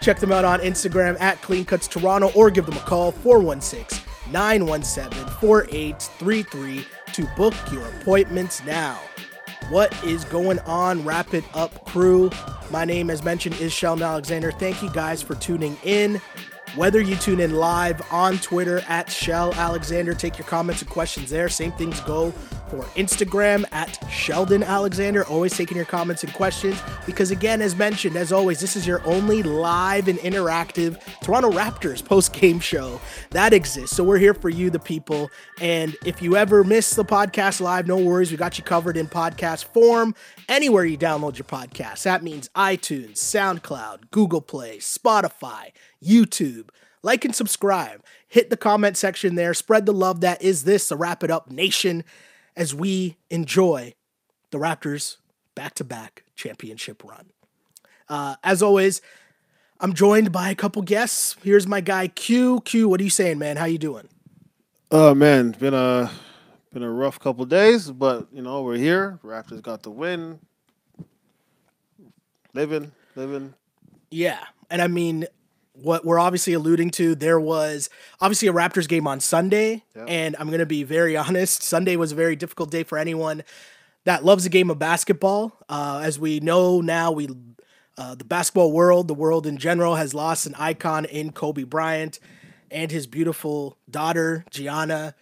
[0.00, 4.00] Check them out on Instagram at Clean Cuts Toronto or give them a call 416
[4.32, 8.98] 917 4833 to book your appointments now.
[9.68, 12.30] What is going on, Wrap It Up crew?
[12.70, 14.50] My name, as mentioned, is Sheldon Alexander.
[14.52, 16.20] Thank you guys for tuning in.
[16.76, 21.28] Whether you tune in live on Twitter at Shell Alexander, take your comments and questions
[21.28, 21.48] there.
[21.48, 22.30] Same things go
[22.70, 25.26] for Instagram at Sheldon Alexander.
[25.26, 29.04] Always taking your comments and questions because, again, as mentioned, as always, this is your
[29.04, 33.96] only live and interactive Toronto Raptors post game show that exists.
[33.96, 35.28] So we're here for you, the people.
[35.60, 38.30] And if you ever miss the podcast live, no worries.
[38.30, 40.14] We got you covered in podcast form
[40.48, 42.04] anywhere you download your podcast.
[42.04, 45.72] That means iTunes, SoundCloud, Google Play, Spotify.
[46.02, 46.68] YouTube.
[47.02, 48.04] Like and subscribe.
[48.28, 49.54] Hit the comment section there.
[49.54, 52.04] Spread the love that is this, the Wrap It Up Nation,
[52.56, 53.94] as we enjoy
[54.50, 55.16] the Raptors
[55.54, 57.30] back to back championship run.
[58.08, 59.00] Uh, as always,
[59.78, 61.36] I'm joined by a couple guests.
[61.42, 62.60] Here's my guy Q.
[62.64, 63.56] Q, what are you saying, man?
[63.56, 64.08] How you doing?
[64.90, 66.10] Oh man, been a
[66.72, 69.18] been a rough couple days, but you know we're here.
[69.24, 70.40] Raptors got the win.
[72.52, 73.54] Living, living.
[74.10, 74.40] Yeah,
[74.70, 75.26] and I mean,
[75.82, 77.88] what we're obviously alluding to, there was
[78.20, 80.04] obviously a Raptors game on Sunday, Yep.
[80.08, 81.62] and I'm going to be very honest.
[81.62, 83.42] Sunday was a very difficult day for anyone
[84.04, 85.52] that loves the game of basketball.
[85.68, 87.28] Uh, as we know now, we
[87.98, 92.18] uh, the basketball world, the world in general, has lost an icon in Kobe Bryant
[92.70, 95.14] and his beautiful daughter Gianna,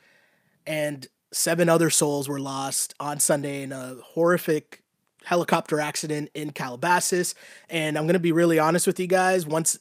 [0.67, 4.83] and seven other souls were lost on Sunday in a horrific
[5.25, 7.35] helicopter accident in Calabasas.
[7.69, 9.47] And I'm gonna be really honest with you guys.
[9.47, 9.79] Once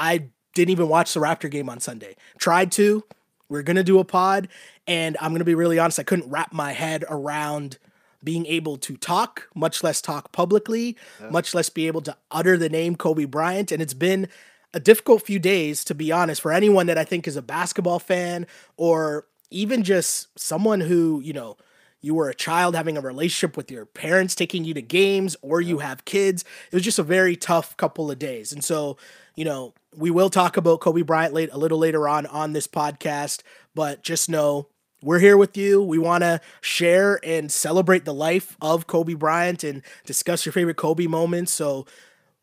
[0.00, 2.16] I didn't even watch the Raptor game on Sunday.
[2.38, 3.04] Tried to.
[3.48, 4.48] We're gonna do a pod,
[4.86, 6.00] and I'm gonna be really honest.
[6.00, 7.78] I couldn't wrap my head around
[8.22, 10.96] being able to talk, much less talk publicly,
[11.30, 13.72] much less be able to utter the name Kobe Bryant.
[13.72, 14.28] And it's been
[14.74, 17.98] a difficult few days, to be honest, for anyone that I think is a basketball
[17.98, 18.46] fan
[18.76, 21.56] or even just someone who, you know,
[22.00, 25.60] you were a child having a relationship with your parents taking you to games or
[25.60, 26.44] you have kids.
[26.70, 28.52] It was just a very tough couple of days.
[28.52, 28.96] And so,
[29.36, 32.66] you know, we will talk about Kobe Bryant late a little later on on this
[32.66, 33.42] podcast,
[33.74, 34.68] but just know
[35.02, 35.82] we're here with you.
[35.82, 40.76] We want to share and celebrate the life of Kobe Bryant and discuss your favorite
[40.76, 41.52] Kobe moments.
[41.52, 41.86] So,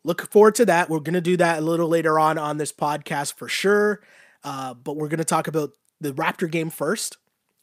[0.04, 0.88] look forward to that.
[0.88, 4.00] We're going to do that a little later on on this podcast for sure.
[4.42, 7.16] Uh, but we're going to talk about the Raptor game first.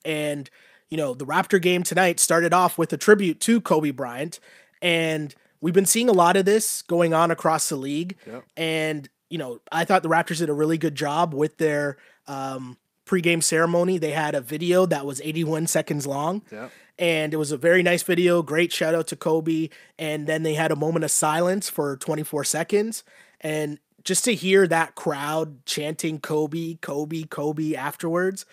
[0.04, 0.50] And,
[0.90, 4.40] you know, the Raptor game tonight started off with a tribute to Kobe Bryant.
[4.82, 8.18] And we've been seeing a lot of this going on across the league.
[8.28, 8.44] Yep.
[8.56, 11.98] And, you know, I thought the Raptors did a really good job with their
[12.28, 13.98] um, pregame ceremony.
[13.98, 16.72] They had a video that was 81 seconds long Yep.
[17.00, 18.42] and it was a very nice video.
[18.42, 19.70] Great shout out to Kobe.
[19.98, 23.04] And then they had a moment of silence for 24 seconds.
[23.42, 28.46] And just to hear that crowd chanting Kobe, Kobe, Kobe afterwards,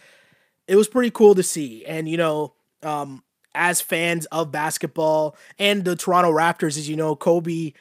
[0.68, 1.84] it was pretty cool to see.
[1.84, 3.22] And, you know, um,
[3.54, 7.72] as fans of basketball and the Toronto Raptors, as you know, Kobe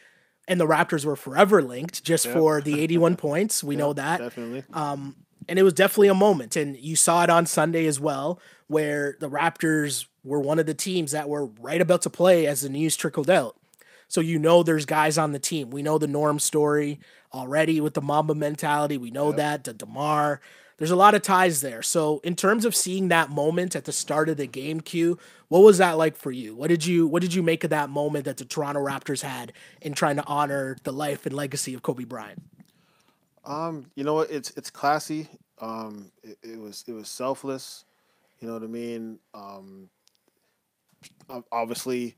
[0.47, 2.33] and the Raptors were forever linked just Yep.
[2.35, 3.63] for the 81 points.
[3.63, 4.63] We know that Definitely.
[4.73, 5.15] um,
[5.47, 6.55] and it was definitely a moment.
[6.55, 10.73] And you saw it on Sunday as well, where the Raptors were one of the
[10.73, 13.55] teams that were right about to play as the news trickled out.
[14.07, 15.69] So you know there's guys on the team.
[15.71, 16.99] We know the Norm story
[17.33, 18.97] already with the Mamba mentality.
[18.97, 20.41] We know that the Demar.
[20.81, 21.83] There's a lot of ties there.
[21.83, 25.59] So in terms of seeing that moment at the start of the game, Q, what
[25.59, 26.55] was that like for you?
[26.55, 29.53] What did you what did you make of that moment that the Toronto Raptors had
[29.79, 32.41] in trying to honor the life and legacy of Kobe Bryant?
[33.45, 34.31] Um, you know what?
[34.31, 35.27] It's it's classy.
[35.59, 37.85] Um, it, it was it was selfless.
[38.39, 39.19] You know what I mean?
[39.35, 39.87] Um,
[41.51, 42.15] obviously,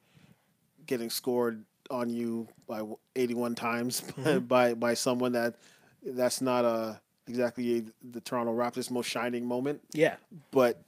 [0.85, 2.81] getting scored on you by
[3.17, 4.05] eighty-one times
[4.47, 5.55] by by someone that
[6.01, 10.15] that's not a exactly the Toronto Raptors' most shining moment, Yeah.
[10.51, 10.81] but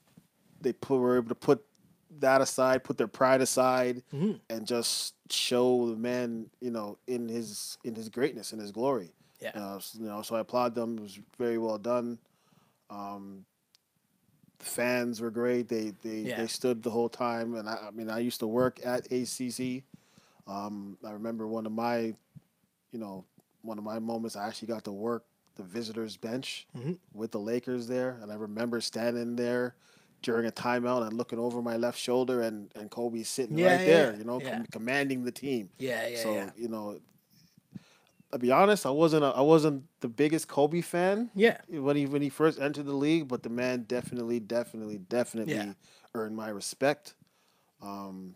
[0.61, 1.63] they put, were able to put
[2.19, 4.39] that aside, put their pride aside, Mhm.
[4.49, 9.11] and just show the man, you know, in his in his greatness, in his glory.
[9.41, 9.51] Yeah.
[9.53, 10.97] Uh, you know, so I applaud them.
[10.97, 12.19] It was very well done.
[12.89, 13.45] Um,
[14.59, 15.67] the fans were great.
[15.67, 16.37] They they, Yeah.
[16.37, 19.83] they stood the whole time, and I, I mean, I used to work at ACC.
[20.47, 22.15] Um, I remember one of my,
[22.91, 23.25] you know,
[23.61, 24.35] one of my moments.
[24.35, 26.93] I actually got to work the visitors bench Mm-hmm.
[27.13, 29.75] with the Lakers there, and I remember standing there
[30.21, 33.79] during a timeout and looking over my left shoulder, and and Kobe sitting Yeah, right
[33.79, 34.51] yeah, there, you know, yeah.
[34.57, 35.69] com- commanding the team.
[35.77, 36.99] Yeah, yeah, so you know,
[38.33, 41.57] I'll be honest, I wasn't a, I wasn't the biggest Kobe fan Yeah.
[41.69, 45.53] when he when he first entered the league, but the man definitely, definitely, definitely
[46.15, 47.15] earned my respect.
[47.81, 48.35] Um,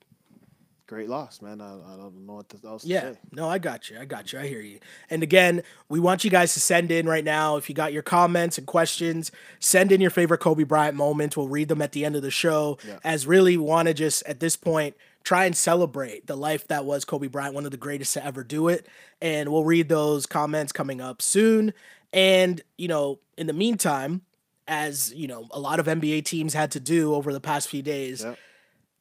[0.90, 1.62] great loss, man.
[1.62, 3.20] I, I don't know what else to Yeah, say.
[3.32, 4.00] no, I got you.
[4.00, 4.40] I got you.
[4.40, 4.80] I hear you.
[5.12, 7.58] And again, we want you guys to send in right now.
[7.58, 11.38] If you got your comments and questions, send in your favorite Kobe Bryant moments.
[11.38, 12.80] We'll read them at the end of the show.
[12.88, 12.98] Yeah.
[13.04, 17.06] As really want to just at this point try and celebrate the life that was
[17.06, 18.88] Kobe Bryant, one of the greatest to ever do it.
[19.22, 21.72] And we'll read those comments coming up soon.
[22.12, 24.22] And you know, in the meantime,
[24.68, 27.82] as you know, a lot of NBA teams had to do over the past few
[27.84, 28.38] days Yep.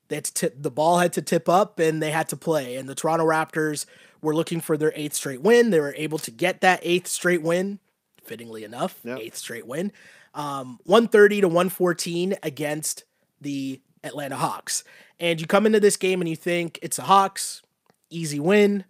[0.08, 2.76] They had to tip the ball had to tip up and they had to play.
[2.76, 3.86] And the toronto raptors
[4.20, 5.70] were looking for their eighth straight win.
[5.70, 7.78] They were able to get that eighth straight win
[8.24, 9.18] fittingly enough Yep.
[9.20, 9.92] eighth straight win
[10.34, 13.04] um, 130 to 114 against
[13.40, 14.84] the atlanta hawks.
[15.18, 17.62] And you come into this game and you think it's the hawks
[18.10, 18.84] easy win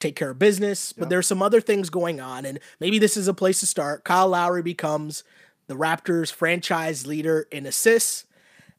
[0.00, 2.44] take care of business but there's some other things going on.
[2.44, 4.04] And maybe this is a place to start.
[4.04, 5.22] Kyle lowry becomes
[5.68, 8.24] the raptors franchise leader in assists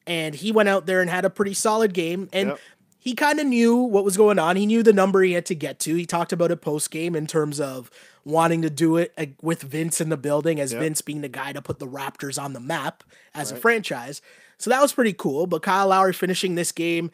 [0.07, 2.29] and he went out there and had a pretty solid game.
[2.33, 2.59] And Yep.
[2.99, 4.55] he kind of knew what was going on.
[4.55, 5.95] He knew the number he had to get to.
[5.95, 7.89] He talked about it post game in terms of
[8.25, 10.81] wanting to do it with vince in the building as Yep.
[10.81, 13.03] vince being the guy to put the raptors on the map
[13.35, 14.21] as a franchise.
[14.57, 15.45] So that was pretty cool.
[15.47, 17.11] But kyle lowry finishing this game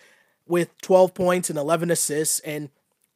[0.48, 2.70] with 12 points and 11 assists and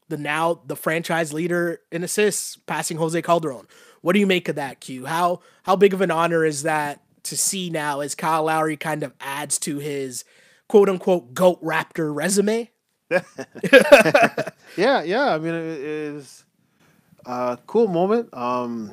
[0.09, 3.67] the now the franchise leader in assists passing jose calderon.
[4.01, 5.05] What do you make of that q?
[5.05, 9.03] How how big of an honor is that to see now as Kyle Lowry kind
[9.03, 10.23] of adds to his
[10.67, 12.69] quote unquote GOAT Raptor resume.
[14.75, 15.35] Yeah, yeah.
[15.35, 16.43] I mean, it is
[17.25, 18.33] a cool moment.
[18.33, 18.91] Um,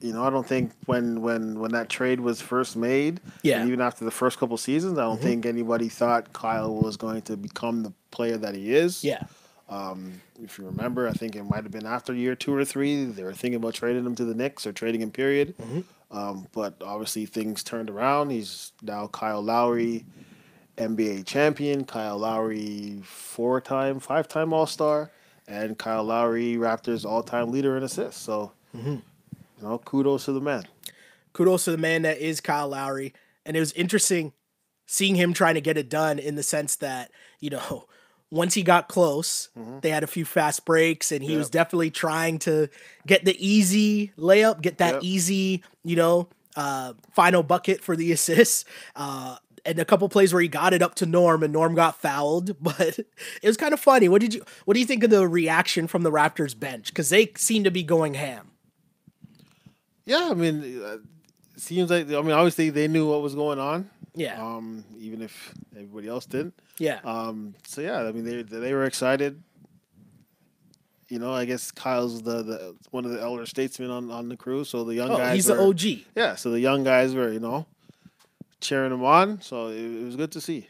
[0.00, 3.60] you know, I don't think when when when that trade was first made, Yeah.
[3.60, 7.22] and even after the first couple seasons, I don't think anybody thought Kyle was going
[7.22, 9.04] to become the player that he is.
[9.04, 9.22] Yeah.
[9.68, 13.04] Um, if you remember, I think it might have been after year two or three,
[13.04, 15.12] they were thinking about trading him to the Knicks or trading him.
[15.12, 15.54] Period.
[16.12, 18.30] Um, but obviously things turned around.
[18.30, 20.04] He's now Kyle Lowry,
[20.76, 21.84] NBA champion.
[21.84, 25.10] Kyle Lowry, four-time, five-time All-Star,
[25.48, 28.20] and Kyle Lowry, Raptors all-time leader in assists.
[28.20, 29.02] So, you
[29.62, 30.64] know, kudos to the man.
[31.32, 33.14] Kudos to the man that is Kyle Lowry.
[33.46, 34.34] And it was interesting
[34.86, 37.10] seeing him trying to get it done in the sense that,
[37.40, 37.86] you know,
[38.32, 39.50] once he got close,
[39.82, 42.66] they had a few fast breaks and he was definitely trying to
[43.06, 45.02] get the easy layup, get that Yep.
[45.04, 48.64] easy, you know, uh, final bucket for the assist.
[48.96, 49.36] Uh,
[49.66, 52.56] and a couple plays where he got it up to Norm and Norm got fouled,
[52.62, 53.06] but it
[53.46, 54.08] was kind of funny.
[54.08, 56.94] What did you what do you think of the reaction from the Raptors bench?
[56.94, 58.50] Cuz they seem to be going ham.
[60.06, 60.96] Yeah, I mean, uh,
[61.54, 63.90] it seems like I mean, obviously they knew what was going on.
[64.14, 64.42] Yeah.
[64.42, 66.54] Um, even if everybody else didn't.
[66.82, 66.98] Yeah.
[67.04, 69.40] Um, so yeah, I mean they they were excited.
[71.08, 74.36] You know, I guess Kyle's the, the one of the elder statesmen on, on the
[74.36, 75.34] crew, so the young oh, guys.
[75.34, 76.04] he's were, the OG.
[76.16, 77.66] Yeah, so the young guys were you know
[78.60, 80.68] cheering him on, so it, it was good to see.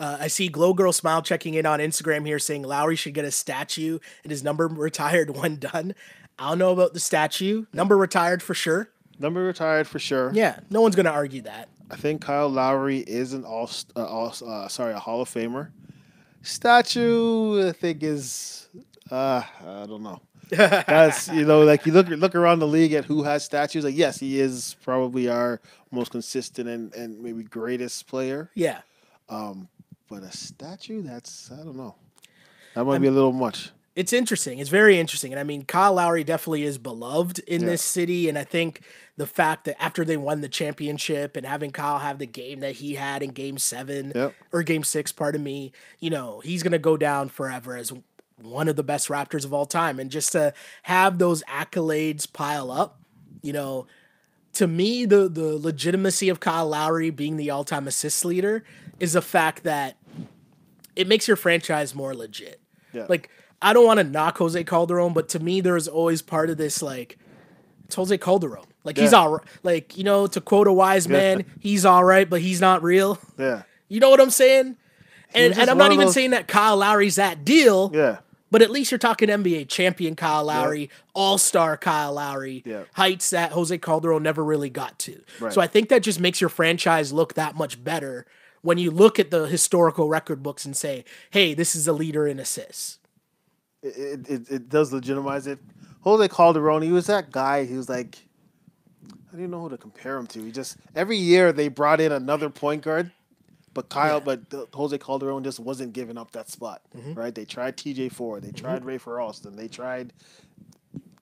[0.00, 3.24] Uh, I see Glow Girl Smile checking in on Instagram here saying Lowry should get
[3.24, 5.94] a statue and his number retired when done.
[6.38, 7.66] I don't know about the statue.
[7.72, 8.90] Number retired for sure.
[9.18, 10.32] Number retired for sure.
[10.32, 11.68] Yeah, no one's going to argue that.
[11.94, 15.70] I think Kyle Lowry is an all, uh, all uh, sorry a Hall of Famer.
[16.42, 18.68] Statue, I think is
[19.12, 20.20] uh, I don't know.
[20.50, 23.84] That's you know like you look look around the league at who has statues.
[23.84, 25.60] Like yes, he is probably our
[25.92, 28.50] most consistent and, and maybe greatest player.
[28.56, 28.80] Yeah.
[29.28, 29.68] Um,
[30.10, 31.94] but a statue, that's I don't know.
[32.74, 33.70] That might be a little much.
[33.96, 34.58] It's interesting.
[34.58, 35.32] It's very interesting.
[35.32, 37.68] And I mean, Kyle Lowry definitely is beloved in Yeah.
[37.68, 38.28] this city.
[38.28, 38.80] And I think
[39.16, 42.72] the fact that after they won the championship and having Kyle have the game that
[42.76, 44.34] he had in game seven Yep.
[44.52, 45.70] or game six, pardon me,
[46.00, 47.92] you know, he's going to go down forever as
[48.42, 50.00] one of the best Raptors of all time.
[50.00, 53.00] And just to have those accolades pile up,
[53.42, 53.86] you know,
[54.54, 58.64] to me, the the legitimacy of Kyle Lowry being the all time assist leader
[58.98, 59.96] is the fact that
[60.96, 62.60] it makes your franchise more legit.
[62.92, 63.06] Yeah.
[63.08, 63.30] Like,
[63.64, 66.82] I don't want to knock Jose Calderon, but to me, there's always part of this
[66.82, 67.18] like
[67.86, 68.64] it's Jose Calderon.
[68.84, 69.18] Like he's Yeah.
[69.18, 69.42] all right.
[69.62, 73.18] Like you know, to quote a wise man, he's all right, but he's not real.
[73.38, 73.62] Yeah.
[73.88, 74.76] You know what I'm saying?
[75.34, 77.90] And and I'm not even those- saying that Kyle Lowry's that deal.
[77.94, 78.18] Yeah.
[78.50, 82.82] But at least you're talking NBA champion Kyle Lowry, All Star Kyle Lowry, Yeah.
[82.92, 85.20] heights that Jose Calderon never really got to.
[85.40, 85.52] Right.
[85.52, 88.26] So I think that just makes your franchise look that much better
[88.62, 92.28] when you look at the historical record books and say, "Hey, this is a leader
[92.28, 92.98] in assists."
[93.84, 95.58] It, it, it does legitimize it.
[96.00, 97.64] Jose Calderon, he was that guy.
[97.64, 98.16] He was like,
[99.32, 100.42] I didn't know who to compare him to.
[100.44, 103.10] He just every year they brought in another point guard,
[103.74, 104.36] but Kyle, Yeah.
[104.50, 106.82] but Jose Calderon just wasn't giving up that spot.
[106.96, 107.14] Mm-hmm.
[107.14, 107.34] Right?
[107.34, 108.08] They tried T.J.
[108.10, 110.12] Ford, they tried Rafer Alston, they tried,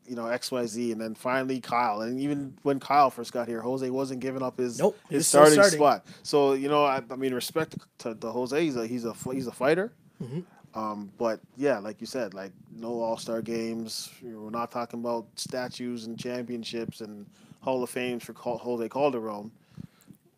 [0.06, 2.02] you know, X Y Z, and then finally Kyle.
[2.02, 5.54] And even when Kyle first got here, Jose wasn't giving up his Nope, his starting,
[5.54, 5.78] starting.
[5.78, 6.06] spot.
[6.22, 8.62] So you know, I, I mean, respect to, to Jose.
[8.62, 9.92] He's a he's a he's a fighter.
[10.22, 10.40] Mm-hmm.
[10.74, 14.10] Um, but yeah, like you said, like no All Star games.
[14.22, 17.26] We're not talking about statues and championships and
[17.60, 19.50] Hall of Fames for Cal- Jose Calderon.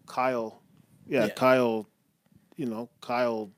[0.07, 0.61] Kyle,
[1.07, 1.33] yeah, Yeah.
[1.35, 1.87] Kyle,
[2.57, 3.51] you know, Kyle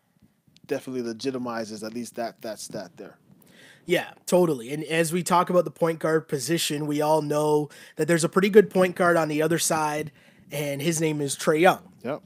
[0.67, 3.17] definitely legitimizes at least that that stat there.
[3.87, 4.73] Yeah, totally.
[4.73, 8.29] And as we talk about the point guard position, we all know that there's a
[8.29, 10.11] pretty good point guard on the other side,
[10.51, 11.93] and his name is Trey Young.
[12.03, 12.23] Yep.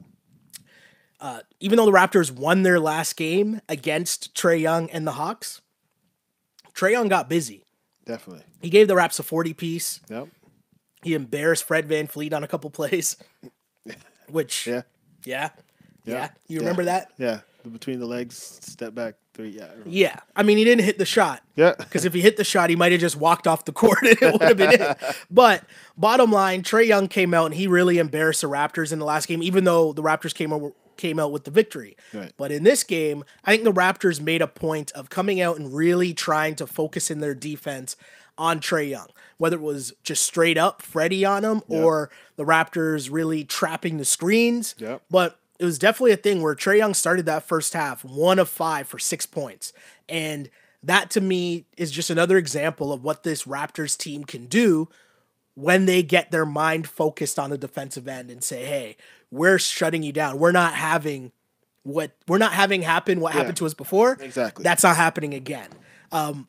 [1.21, 5.61] Uh, even though the Raptors won their last game against Trey Young and the Hawks,
[6.73, 7.63] Trey Young got busy.
[8.05, 8.43] Definitely.
[8.59, 9.99] He gave the Raps a 40 piece.
[10.09, 10.27] Yep.
[11.03, 13.17] He embarrassed Fred VanVleet on a couple plays,
[14.29, 14.81] which, yeah,
[15.25, 15.49] Yeah.
[16.05, 16.29] yeah.
[16.47, 16.59] You Yeah.
[16.61, 17.11] remember that?
[17.17, 17.41] Yeah.
[17.63, 19.49] The Between the legs, step back, three.
[19.49, 19.65] Yeah.
[19.65, 19.75] I.
[19.85, 20.15] Yeah.
[20.35, 21.43] I mean, he didn't hit the shot.
[21.55, 21.75] Yeah.
[21.77, 24.17] Because if he hit the shot, he might have just walked off the court and
[24.19, 24.97] it would have been it.
[25.29, 25.63] But
[25.95, 29.27] bottom line, Trey Young came out and he really embarrassed the Raptors in the last
[29.27, 31.95] game, even though the Raptors came over, came out with the victory.
[32.13, 32.31] Right.
[32.37, 35.73] But in this game, I think the Raptors made a point of coming out and
[35.73, 37.95] really trying to focus in their defense
[38.37, 39.07] on Trey Young,
[39.37, 44.05] whether it was just straight up Freddie on him or the Raptors really trapping the
[44.05, 44.75] screens.
[44.79, 45.03] Yep.
[45.09, 48.49] But it was definitely a thing where Trey Young started that first half one of
[48.49, 49.73] five for six points.
[50.09, 50.49] And
[50.81, 54.89] that to me is just another example of what this Raptors team can do
[55.53, 58.97] when they get their mind focused on the defensive end and say, hey,
[59.31, 60.37] we're shutting you down.
[60.37, 61.31] We're not having
[61.83, 64.17] what we're not having happen what happened to us before.
[64.19, 64.63] Exactly.
[64.63, 65.69] That's not happening again.
[66.11, 66.47] Um,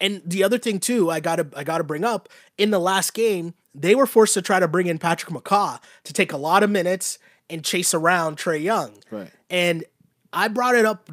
[0.00, 3.54] and the other thing too, I gotta I gotta bring up in the last game,
[3.74, 6.70] they were forced to try to bring in Patrick McCaw to take a lot of
[6.70, 7.18] minutes
[7.50, 8.94] and chase around Trey Young.
[9.10, 9.30] Right.
[9.50, 9.84] And
[10.32, 11.10] I brought it up.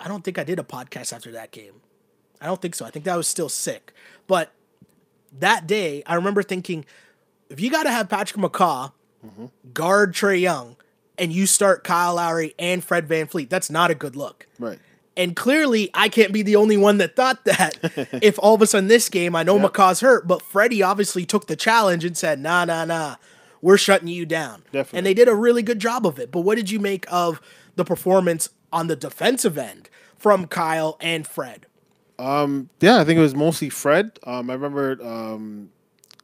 [0.00, 1.74] I don't think I did a podcast after that game.
[2.40, 2.84] I don't think so.
[2.86, 3.92] I think that was still sick.
[4.26, 4.52] But
[5.38, 6.84] that day, I remember thinking,
[7.48, 8.92] if you got to have Patrick McCaw
[9.72, 10.76] guard Trey Young
[11.18, 14.46] and you start Kyle Lowry and Fred VanVleet, that's not a good look.
[14.58, 14.78] Right.
[15.16, 17.76] And clearly, I can't be the only one that thought that.
[18.22, 21.46] if all of a sudden this game, I know McCaw's hurt, but Freddie obviously took
[21.46, 23.16] the challenge and said, nah, nah, nah,
[23.60, 24.62] we're shutting you down.
[24.72, 24.98] Definitely.
[24.98, 26.32] And they did a really good job of it.
[26.32, 27.40] But what did you make of
[27.76, 31.66] the performance on the defensive end from Kyle and Fred?
[32.18, 34.18] Um, Yeah, I think it was mostly Fred.
[34.24, 35.70] Um, I remember um,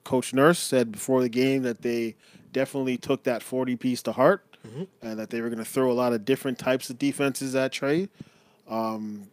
[0.04, 2.14] Coach Nurse said before the game that they
[2.56, 4.56] definitely took that 40 piece to heart
[5.02, 7.70] and that they were going to throw a lot of different types of defenses at
[7.70, 8.08] Trey.
[8.66, 9.28] Um,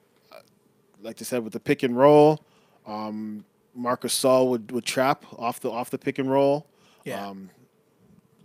[1.01, 2.43] like they said, with the pick and roll,
[2.85, 6.67] um, Marc Gasol would, would trap off the off the pick and roll.
[7.05, 7.25] Yeah.
[7.25, 7.49] Um,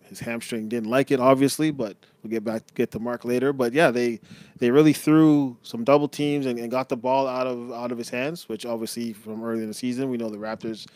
[0.05, 3.53] his hamstring didn't like it, obviously, but we'll get back get to Mark later.
[3.53, 4.21] But yeah, they
[4.59, 7.99] they really threw some double teams and, and got the ball out of out of
[7.99, 10.87] his hands, which obviously from early in the season we know the Raptors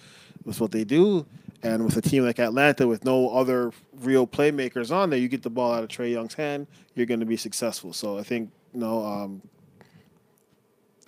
[0.44, 1.26] was what they do.
[1.64, 5.42] And with a team like Atlanta with no other real playmakers on there, you get
[5.42, 6.66] the ball out of Trey Young's hand,
[6.96, 7.92] you're going to be successful.
[7.92, 9.42] So I think you know um,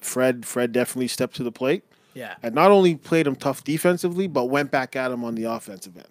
[0.01, 1.83] Fred Fred definitely stepped to the plate
[2.15, 2.35] Yeah.
[2.43, 5.97] and not only played him tough defensively, but went back at him on the offensive
[5.97, 6.07] end.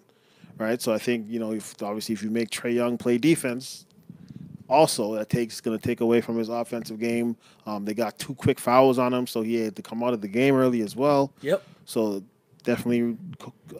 [0.58, 0.80] Right.
[0.80, 3.86] So I think you know, if obviously if you make Trey Young play defense,
[4.68, 7.36] also that takes going to take away from his offensive game.
[7.66, 10.20] Um, they got two quick fouls on him, so he had to come out of
[10.20, 11.32] the game early as well.
[11.40, 11.62] Yep.
[11.86, 12.22] So
[12.64, 13.16] definitely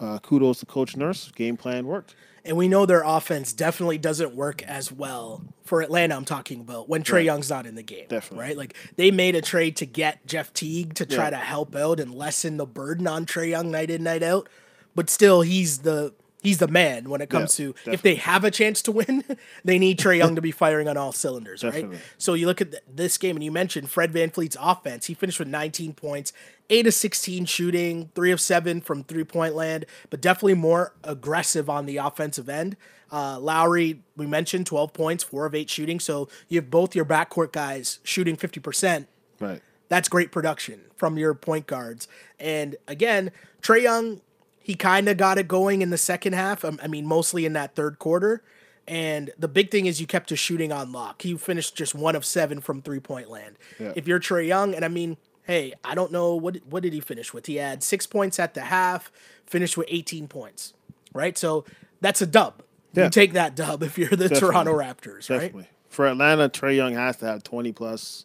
[0.00, 1.30] uh, kudos to Coach Nurse.
[1.32, 2.14] Game plan worked.
[2.46, 6.14] And we know their offense definitely doesn't work as well for Atlanta.
[6.14, 7.24] I'm talking about when Trey Right.
[7.24, 8.04] Young's not in the game.
[8.08, 8.46] Definitely.
[8.46, 8.56] Right?
[8.56, 11.30] Like they made a trade to get Jeff Teague to try Yeah.
[11.30, 14.48] to help out and lessen the burden on Trey Young night in, night out.
[14.94, 16.12] But still, he's the
[16.42, 19.24] he's the man when it comes Yeah, to if they have a chance to win,
[19.64, 21.88] they need Trey Young to be firing on all cylinders, right?
[22.18, 25.06] So you look at th- this game and you mentioned Fred VanVleet's offense.
[25.06, 26.34] He finished with 19 points,
[26.71, 31.68] 8 of 16 shooting, 3 of 7 from three point land, but definitely more aggressive
[31.68, 32.76] on the offensive end.
[33.12, 36.00] Uh, Lowry, we mentioned 12 points, 4 of 8 shooting.
[36.00, 39.06] So you have both your backcourt guys shooting 50%.
[39.40, 39.62] Right.
[39.88, 42.09] That's great production from your point guards.
[42.40, 43.30] And again,
[43.61, 44.21] Trey Young,
[44.59, 46.64] he kind of got it going in the second half.
[46.64, 48.42] Um, I mean, mostly in that third quarter.
[48.87, 51.23] And the big thing is you kept his shooting on lock.
[51.23, 53.56] He finished just one of seven from three point land.
[53.78, 53.92] Yeah.
[53.94, 57.00] If you're Trey Young, and I mean, hey, I don't know what what did he
[57.00, 57.46] finish with?
[57.46, 59.10] He had six points at the half,
[59.46, 60.72] finished with 18 points,
[61.12, 61.36] right?
[61.38, 61.64] So
[62.00, 62.62] that's a dub.
[62.92, 63.04] Yeah.
[63.04, 65.40] You take that dub if you're the Toronto Raptors, right?
[65.40, 65.68] Definitely.
[65.88, 68.24] For Atlanta, Trey Young has to have 20 plus,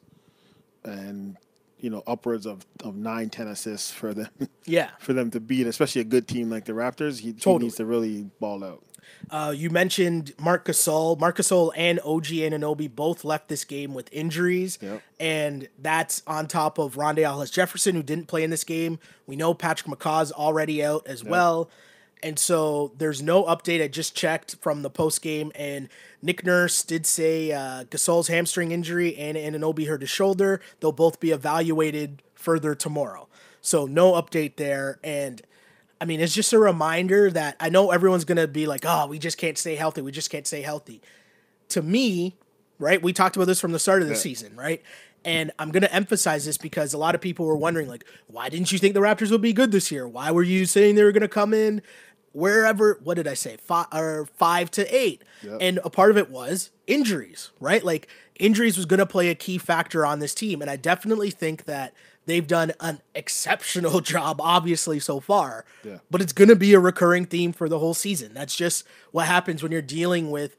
[0.83, 1.37] and
[1.79, 4.29] you know upwards of, of nine, ten assists for them
[4.65, 4.89] Yeah.
[4.99, 7.19] for them to beat, especially a good team like the Raptors.
[7.19, 8.83] He, he needs to really ball out.
[9.29, 11.19] Uh, you mentioned Marc Gasol.
[11.19, 15.01] Marc Gasol and OG Anunoby both left this game with injuries, Yep.
[15.19, 18.97] and that's on top of Rondae Hollis Jefferson, who didn't play in this game.
[19.27, 21.69] We know Patrick McCaw's already out as well,
[22.23, 23.83] and so there's no update.
[23.83, 25.89] I just checked from the post game, and
[26.21, 30.59] Nick Nurse did say uh, Gasol's hamstring injury and Anunoby hurt his shoulder.
[30.79, 33.27] They'll both be evaluated further tomorrow.
[33.61, 35.41] So no update there, and
[36.01, 39.07] I mean, it's just a reminder that I know everyone's going to be like, oh,
[39.07, 40.01] we just can't stay healthy.
[40.01, 41.01] We just can't stay healthy.
[41.69, 42.37] To me,
[42.77, 44.81] right, we talked about this from the start of the season, right?
[45.25, 48.47] And I'm going to emphasize this because a lot of people were wondering, like, why
[48.47, 50.07] didn't you think the Raptors would be good this year?
[50.07, 51.81] Why were you saying they were going to come in
[52.31, 55.23] wherever, what did I say, five, or five to eight?
[55.59, 57.83] And a part of it was injuries, right?
[57.83, 58.07] Like,
[58.39, 60.61] injuries was going to play a key factor on this team.
[60.61, 61.93] And I definitely think that
[62.29, 65.65] they've done an exceptional job, obviously, so far.
[65.83, 65.99] Yeah.
[66.11, 68.33] But it's going to be a recurring theme for the whole season.
[68.33, 70.55] That's just what happens when you're dealing with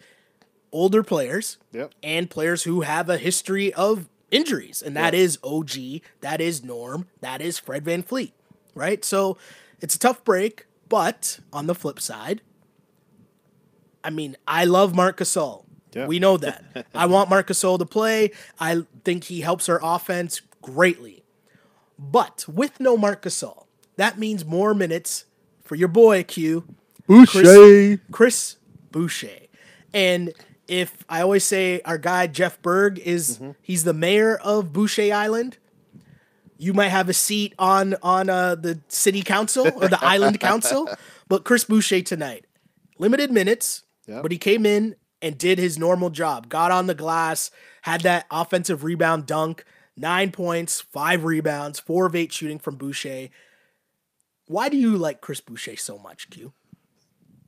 [0.73, 1.93] older players Yep.
[2.03, 4.83] and players who have a history of injuries.
[4.83, 8.33] And that is OG, that is Norm, that is Fred VanVleet,
[8.75, 9.05] right?
[9.05, 9.37] So
[9.81, 12.41] it's a tough break, but on the flip side,
[14.05, 15.65] I mean, I love Marc Gasol.
[15.93, 16.07] Yeah.
[16.07, 16.87] We know that.
[16.95, 18.31] I want Marc Gasol to play.
[18.61, 21.20] I think he helps our offense greatly.
[22.03, 23.67] But with no Marc Gasol,
[23.97, 25.27] that means more minutes
[25.63, 26.65] for your boy Q,
[27.27, 28.57] Chris, Chris
[28.91, 29.29] Boucher.
[29.93, 30.33] And
[30.67, 35.59] if I always say our guy Jeff Berg is he's the mayor of Boucher Island,
[36.57, 40.89] you might have a seat on on uh, the city council or the island council.
[41.29, 42.47] But Chris Boucher tonight,
[42.99, 44.23] limited minutes, Yeah.
[44.23, 46.49] but he came in and did his normal job.
[46.49, 47.51] Got on the glass,
[47.83, 49.65] had that offensive rebound dunk,
[50.01, 53.29] nine points, five rebounds, four of eight shooting from Boucher.
[54.47, 56.53] Why do you like Chris Boucher so much, Q?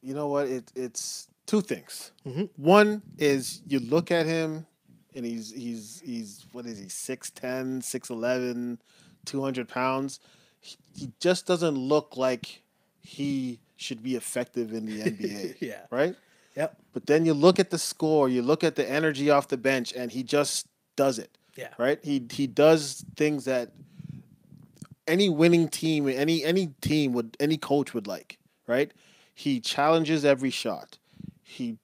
[0.03, 0.47] You know what?
[0.49, 2.13] It, it's two things.
[2.27, 2.45] Mm-hmm.
[2.57, 4.67] One is you look at him
[5.15, 8.79] and he's he's he's what is he 6'10", 6'11",
[9.25, 10.21] 200 pounds.
[10.61, 12.63] He, he just doesn't look like
[13.01, 15.57] he should be effective in the NBA.
[15.61, 15.83] Yeah.
[15.91, 16.15] Right?
[16.57, 16.77] Yep.
[16.93, 19.93] But then you look at the score, you look at the energy off the bench,
[19.93, 21.37] and he just does it.
[21.57, 21.69] Yeah.
[21.79, 21.99] Right?
[22.03, 23.73] He he does things that
[25.07, 28.93] any winning team, any any team would any coach would like, right?
[29.35, 30.99] He challenges every shot.
[31.43, 31.79] He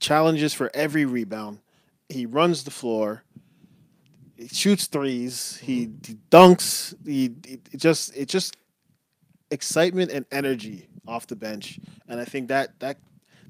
[0.00, 1.58] challenges for every rebound.
[2.08, 3.24] He runs the floor.
[4.36, 5.58] He shoots threes.
[5.62, 5.96] He, mm-hmm.
[6.06, 6.94] he dunks.
[7.04, 8.56] He, he it just it just
[9.50, 11.78] excitement and energy off the bench.
[12.08, 12.98] And I think that that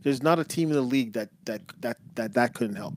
[0.02, 2.94] there's not a team in the league that that that that, that couldn't help.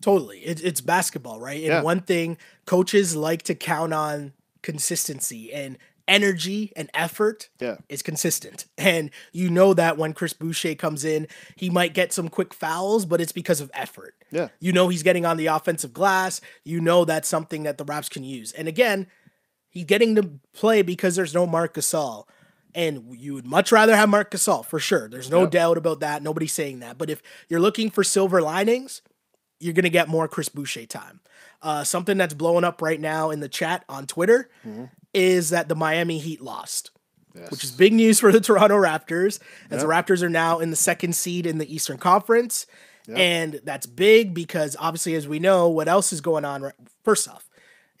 [0.00, 0.40] Totally.
[0.40, 1.56] It, it's basketball, right?
[1.58, 1.82] And Yeah.
[1.82, 4.32] one thing coaches like to count on
[4.62, 5.78] consistency and
[6.08, 7.78] energy and effort Yeah.
[7.88, 8.66] is consistent.
[8.78, 13.04] And you know that when Chris Boucher comes in, he might get some quick fouls,
[13.06, 14.14] but it's because of effort.
[14.30, 14.48] Yeah.
[14.60, 16.40] You know he's getting on the offensive glass.
[16.64, 18.52] You know that's something that the Raps can use.
[18.52, 19.08] And again,
[19.68, 22.26] he's getting to play because there's no Marc Gasol.
[22.74, 25.08] And you would much rather have Marc Gasol for sure.
[25.08, 25.50] There's no Yep.
[25.50, 26.22] doubt about that.
[26.22, 26.98] Nobody's saying that.
[26.98, 29.00] But if you're looking for silver linings,
[29.60, 31.20] you're going to get more Chris Boucher time.
[31.62, 34.48] Uh, something that's blowing up right now in the chat on Twitter
[35.14, 36.90] is that the Miami Heat lost,
[37.50, 39.38] which is big news for the Toronto Raptors,
[39.70, 42.66] as the Raptors are now in the second seed in the Eastern Conference.
[43.08, 46.62] And that's big because obviously, as we know, what else is going on?
[46.62, 47.48] right- First off,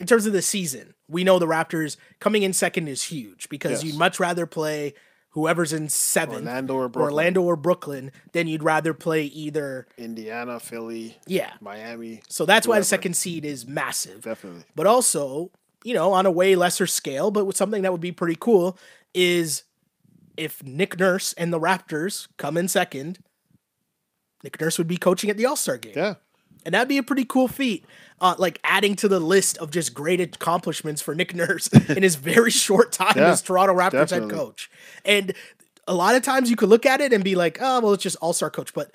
[0.00, 3.70] in terms of the season, we know the Raptors coming in second is huge because
[3.70, 3.84] Yes.
[3.84, 4.94] you'd much rather play
[5.36, 7.12] whoever's in seventh, Orlando or Brooklyn.
[7.12, 9.86] Orlando or Brooklyn, than you'd rather play either.
[9.98, 11.52] Indiana, Philly, Yeah.
[11.60, 12.22] Miami.
[12.28, 14.22] So that's why the second seed is massive.
[14.22, 14.64] Definitely.
[14.74, 15.50] But also,
[15.84, 18.78] you know, on a way lesser scale, but with something that would be pretty cool
[19.14, 19.64] is
[20.38, 23.18] if Nick Nurse and the Raptors come in second,
[24.42, 25.92] Nick Nurse would be coaching at the All Star game.
[25.94, 26.14] Yeah.
[26.64, 27.84] And that'd be a pretty cool feat.
[28.18, 32.14] Uh, like adding to the list of just great accomplishments for Nick Nurse in his
[32.16, 34.70] very short time Yeah, as Toronto Raptors head coach.
[35.04, 35.34] And
[35.86, 38.02] a lot of times you could look at it and be like, oh, well, it's
[38.02, 38.72] just all star coach.
[38.72, 38.90] But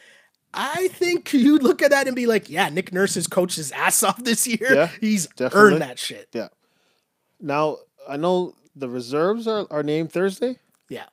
[0.56, 3.72] I think you'd look at that and be like, yeah, Nick Nurse has coached his
[3.72, 4.74] ass off this year.
[4.74, 5.74] Yeah, He's definitely.
[5.74, 6.28] earned that shit.
[6.34, 6.48] Yeah.
[7.40, 7.78] Now
[8.10, 10.58] I know the reserves are, are named Thursday.
[10.90, 11.06] Yeah.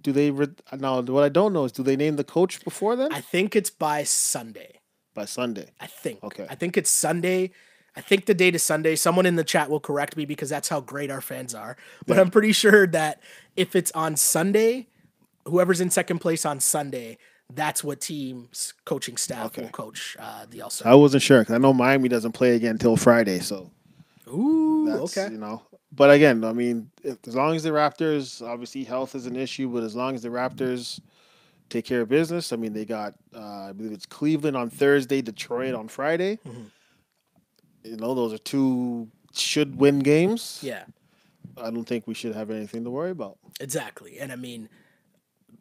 [0.00, 0.30] Do they?
[0.30, 0.46] Re-
[0.78, 3.12] now what I don't know is do they name the coach before then?
[3.12, 4.80] I think it's by Sunday.
[5.18, 5.66] By Sunday.
[5.80, 6.22] I think.
[6.22, 6.46] Okay.
[6.48, 7.50] I think it's Sunday.
[7.96, 8.94] I think the date is Sunday.
[8.94, 11.76] Someone in the chat will correct me because that's how great our fans are.
[12.06, 13.20] But I'm pretty sure that
[13.56, 14.86] if it's on Sunday,
[15.46, 17.18] whoever's in second place on Sunday,
[17.52, 19.62] that's what team's coaching staff Okay.
[19.62, 22.72] will coach uh, the All I wasn't sure because I know Miami doesn't play again
[22.72, 23.40] until Friday.
[23.40, 23.72] So
[24.28, 25.32] Ooh, That's, okay.
[25.32, 29.26] You know, but again, I mean, if, as long as the Raptors, obviously health is
[29.26, 31.00] an issue, but as long as the Raptors
[31.68, 35.20] take care of business, I mean, they got, uh, I believe it's Cleveland on Thursday,
[35.22, 36.38] Detroit on Friday.
[36.46, 36.70] Mhm.
[37.84, 40.58] You know, those are two should win games.
[40.62, 40.84] Yeah,
[41.56, 43.38] I don't think we should have anything to worry about.
[43.60, 44.18] exactly.
[44.18, 44.68] And I mean,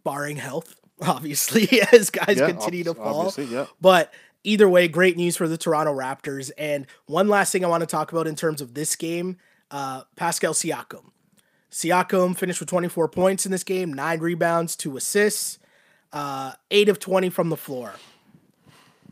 [0.03, 3.33] barring health, obviously, as guys Yeah, continue to fall.
[3.37, 3.65] Yeah.
[3.81, 6.51] But either way, great news for the Toronto Raptors.
[6.57, 9.37] And one last thing I want to talk about in terms of this game
[9.69, 11.11] uh, Pascal Siakam.
[11.71, 15.59] Siakam finished with 24 points in this game, nine rebounds, two assists,
[16.17, 17.93] uh, eight of 20 from the floor.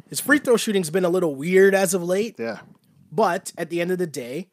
[0.09, 2.59] His free throw shooting's been a little weird as of late, Yeah.
[3.11, 4.49] but at the end of the day,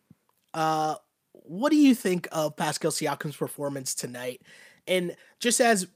[0.54, 0.96] uh,
[1.32, 4.42] what do you think of Pascal Siakam's performance tonight?
[4.86, 5.86] And just as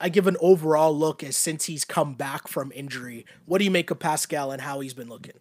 [0.00, 3.70] I give an overall look as since he's come back from injury, what do you
[3.70, 5.34] make of Pascal and how he's been looking?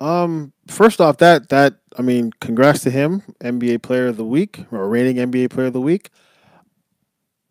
[0.00, 4.64] Um, first off, that that I mean, congrats to him, NBA Player of the Week
[4.70, 6.10] or reigning NBA Player of the Week.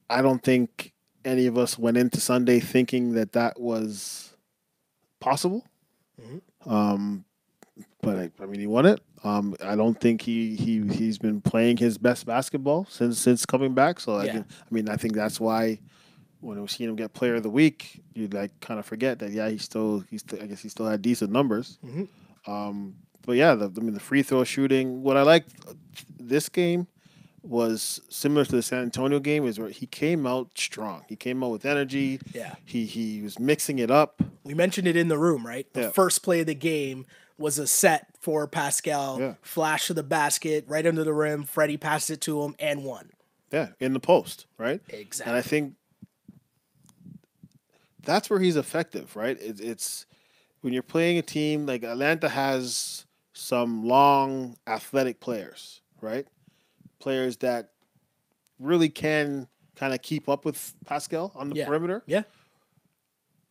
[0.09, 0.93] I don't think
[1.27, 4.33] any of us went into Sunday thinking that that was
[5.19, 5.65] possible.
[6.21, 6.41] Mhm.
[6.71, 7.25] Um,
[8.01, 9.01] but I, I mean, he won it.
[9.23, 13.73] Um, I don't think he he he's been playing his best basketball since since coming
[13.73, 13.99] back.
[13.99, 14.31] So I, Yeah.
[14.33, 15.79] can, I mean, I think that's why
[16.39, 19.31] when we seen him get Player of the Week, you'd like kind of forget that.
[19.31, 21.77] Yeah, he still he's still, I guess he still had decent numbers.
[21.85, 22.07] Mhm.
[22.47, 25.03] Um, but yeah, the, I mean the free throw shooting.
[25.03, 25.53] What I liked
[26.19, 26.87] this game
[27.47, 31.03] was similar to the San Antonio game is where he came out strong.
[31.07, 32.19] He came out with energy.
[32.33, 32.55] Yeah.
[32.65, 34.21] He he was mixing it up.
[34.43, 35.71] We mentioned it in the room, right?
[35.73, 35.89] The Yeah.
[35.91, 37.05] first play of the game
[37.37, 39.33] was a set for Pascal, Yeah.
[39.41, 41.43] flash to the basket, right under the rim.
[41.43, 43.11] Freddie passed it to him and won.
[43.51, 44.81] Yeah, in the post, right?
[44.89, 45.29] Exactly.
[45.31, 45.75] And I think
[48.03, 49.39] that's where he's effective, right?
[49.41, 50.05] It, it's
[50.61, 56.27] when you're playing a team like Atlanta has some long athletic players, right?
[56.99, 57.71] Players that
[58.59, 61.67] really can kind of keep up with Pascal on the Yeah.
[61.67, 62.03] perimeter.
[62.07, 62.23] Yeah.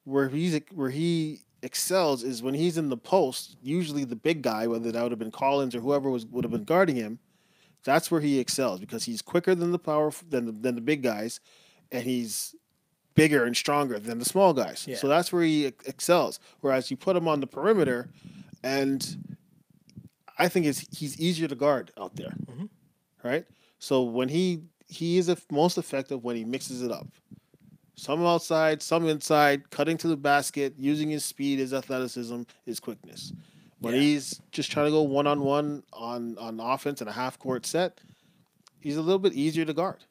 [0.04, 3.56] Where he's where he excels is when he's in the post.
[3.62, 6.50] Usually, the big guy, whether that would have been Collins or whoever was would have
[6.52, 7.18] been guarding him,
[7.84, 11.02] that's where he excels because he's quicker than the power than the, than the big
[11.02, 11.40] guys,
[11.90, 12.54] and he's
[13.14, 14.84] bigger and stronger than the small guys.
[14.86, 14.96] Yeah.
[14.96, 16.38] So that's where he ex- excels.
[16.60, 18.10] Whereas you put him on the perimeter,
[18.62, 19.16] and
[20.38, 22.68] I think it's he's easier to guard out there, Mhm.
[23.26, 23.44] Right?
[23.78, 27.08] So when he he is most effective when he mixes it up.
[27.98, 33.32] Some outside, some inside, cutting to the basket, using his speed, his athleticism, his quickness.
[33.80, 34.00] When Yeah.
[34.00, 37.64] he's just trying to go one on one on on offense in a half court
[37.66, 38.00] set,
[38.80, 40.04] he's a little bit easier to guard.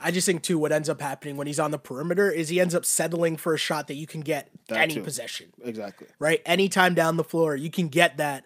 [0.00, 2.58] I just think too what ends up happening when he's on the perimeter is he
[2.60, 5.02] ends up settling for a shot that you can get That any too.
[5.02, 5.52] possession.
[5.62, 6.06] Exactly.
[6.18, 6.42] Right?
[6.46, 8.44] Anytime down the floor, you can get that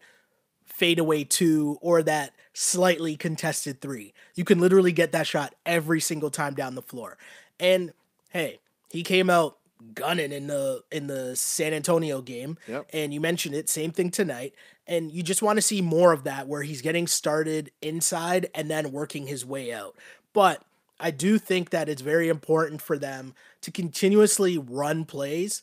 [0.81, 4.15] fadeaway two or that slightly contested three.
[4.35, 7.19] You can literally get that shot every single time down the floor.
[7.61, 7.93] And
[8.31, 9.59] hey, he came out
[9.95, 12.57] gunning in the in the San Antonio game.
[12.67, 12.87] Yep.
[12.95, 14.55] And you mentioned it, same thing tonight.
[14.87, 18.71] And you just want to see more of that where he's getting started inside and
[18.71, 19.95] then working his way out.
[20.33, 20.63] But
[20.99, 25.63] I do think that it's very important for them to continuously run plays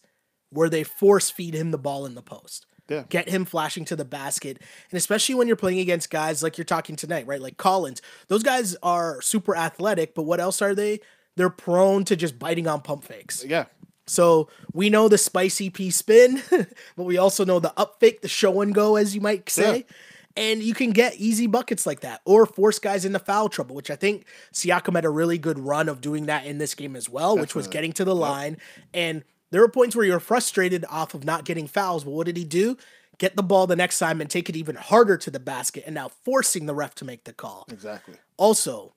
[0.51, 2.67] where they force feed him the ball in the post.
[2.89, 3.03] Yeah.
[3.09, 4.61] Get him flashing to the basket.
[4.91, 7.41] And especially when you're playing against guys like you're talking tonight, right?
[7.41, 8.01] Like Collins.
[8.27, 11.01] Those guys are super athletic, but what else are they?
[11.35, 13.43] They're prone to just biting on pump fakes.
[13.45, 13.65] Yeah.
[14.07, 16.41] So we know the spicy P spin,
[16.95, 19.85] but we also know the up fake, the show and go, as you might say.
[20.37, 23.89] And you can get easy buckets like that or force guys into foul trouble, which
[23.89, 27.09] I think Siakam had a really good run of doing that in this game as
[27.09, 28.57] well, which was getting to the line.
[28.93, 32.25] And there were points where you were frustrated off of not getting fouls, but what
[32.25, 32.77] did he do?
[33.17, 35.95] Get the ball the next time and take it even harder to the basket and
[35.95, 37.65] now forcing the ref to make the call.
[37.71, 38.15] Exactly.
[38.37, 38.93] Also,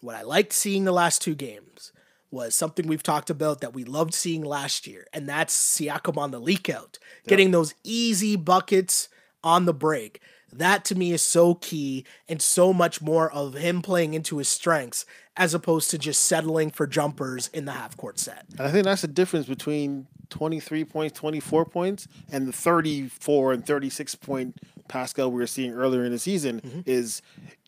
[0.00, 1.92] what I liked seeing the last two games
[2.30, 6.32] was something we've talked about that we loved seeing last year, and that's Siakam on
[6.32, 9.08] the leak out, getting those easy buckets
[9.42, 10.20] on the break.
[10.52, 14.48] That to me is so key and so much more of him playing into his
[14.48, 15.04] strengths
[15.36, 18.44] as opposed to just settling for jumpers in the half court set.
[18.52, 23.66] And I think that's the difference between 23 points, 24 points, and the 34 and
[23.66, 24.56] 36 point
[24.88, 26.80] Pascal we were seeing earlier in the season mm-hmm.
[26.86, 27.20] is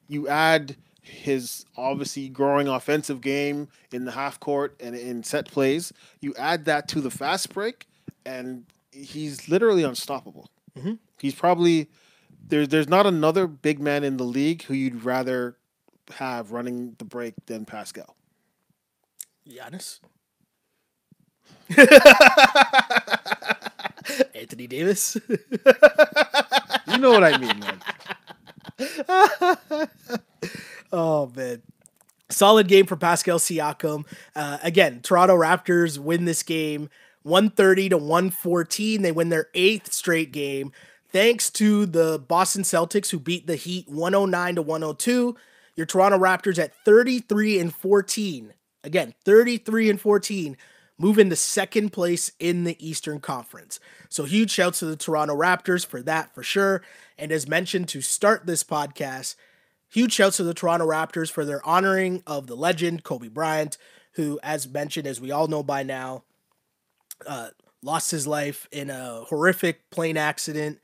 [0.07, 5.93] you add his obviously growing offensive game in the half court and in set plays.
[6.21, 7.87] You add that to the fast break,
[8.25, 10.49] and he's literally unstoppable.
[10.77, 10.95] Mm-hmm.
[11.19, 11.89] He's probably
[12.49, 15.57] there's there's not another big man in the league who you'd rather
[16.17, 18.17] have running the break than Pascal.
[19.49, 20.01] Giannis?
[24.35, 25.17] Anthony Davis?
[26.89, 27.81] You know what I mean, man.
[30.91, 31.61] Oh man.
[32.31, 34.05] Solid game for Pascal Siakam.
[34.35, 36.89] Uh, again, Toronto Raptors win this game
[37.23, 39.03] 130 to 114.
[39.03, 40.73] They win their eighth straight game
[41.11, 45.37] thanks to the Boston Celtics who beat the Heat 109 to 102.
[45.77, 48.53] Your Toronto Raptors at 33 and 14.
[48.85, 50.57] Again, 33 and 14
[50.99, 53.79] move into second place in the Eastern Conference.
[54.09, 56.83] So huge shouts to the Toronto Raptors for that for sure.
[57.17, 59.37] And as mentioned to start this podcast,
[59.89, 63.79] huge shouts to the Toronto Raptors for their honoring of the legend Kobe Bryant,
[64.13, 66.25] who, as mentioned, as we all know by now,
[67.27, 67.51] uh,
[67.83, 70.81] lost his life in a horrific plane accident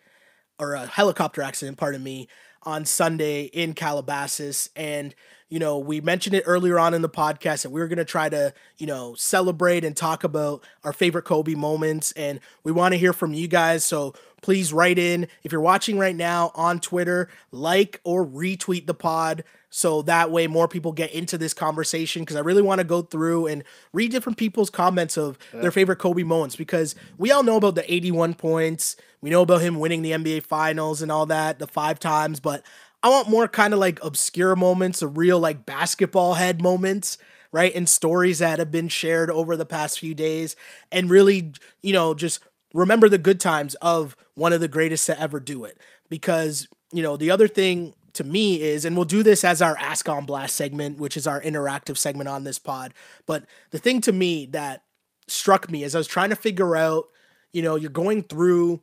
[0.59, 2.29] or a helicopter accident, pardon me,
[2.63, 4.71] on Sunday in Calabasas.
[4.75, 5.15] And,
[5.49, 8.05] you know, we mentioned it earlier on in the podcast that we were going to
[8.05, 12.13] try to, you know, celebrate and talk about our favorite Kobe moments.
[12.13, 13.85] And we want to hear from you guys.
[13.85, 14.15] So
[14.45, 15.27] please write in.
[15.43, 20.47] If you're watching right now on Twitter, like or retweet the pod so that way
[20.47, 24.11] more people get into this conversation because I really want to go through and read
[24.11, 25.63] different people's comments of yeah.
[25.63, 28.97] their favorite Kobe moments because we all know about the 81 points.
[29.23, 32.63] We know about him winning the NBA finals and all that, the five times, but
[33.03, 37.17] I want more kind of like obscure moments, of real like basketball head moments,
[37.51, 37.75] right?
[37.75, 40.55] And stories that have been shared over the past few days
[40.93, 41.53] and really,
[41.83, 42.41] you know, just
[42.75, 45.79] remember the good times of one of the greatest to ever do it
[46.11, 49.77] because, you know, the other thing to me is, and we'll do this as our
[49.79, 52.93] Ask on Blast segment, which is our interactive segment on this pod.
[53.27, 54.83] But the thing to me that
[55.27, 57.07] struck me as I was trying to figure out,
[57.53, 58.83] you know, you're going through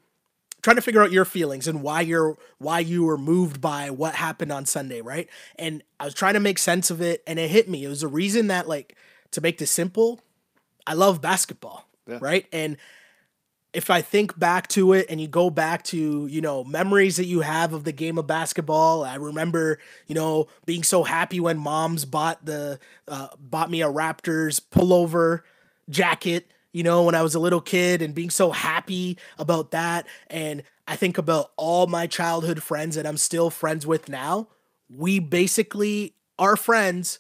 [0.62, 4.16] trying to figure out your feelings and why you're why you were moved by what
[4.16, 5.28] happened on Sunday, right?
[5.58, 7.84] And I was trying to make sense of it and it hit me.
[7.84, 8.96] It was a reason that like
[9.32, 10.22] to make this simple,
[10.86, 12.20] I love basketball, yeah.
[12.22, 12.46] right?
[12.52, 12.78] And
[13.74, 17.26] if I think back to it and you go back to, you know, memories that
[17.26, 21.58] you have of the game of basketball, I remember, you know, being so happy when
[21.58, 25.42] moms bought the uh, bought me a Raptors pullover
[25.90, 30.06] jacket, you know, when I was a little kid and being so happy about that
[30.28, 34.50] and I think about all my childhood friends that I'm still friends with now.
[34.90, 37.20] We basically are friends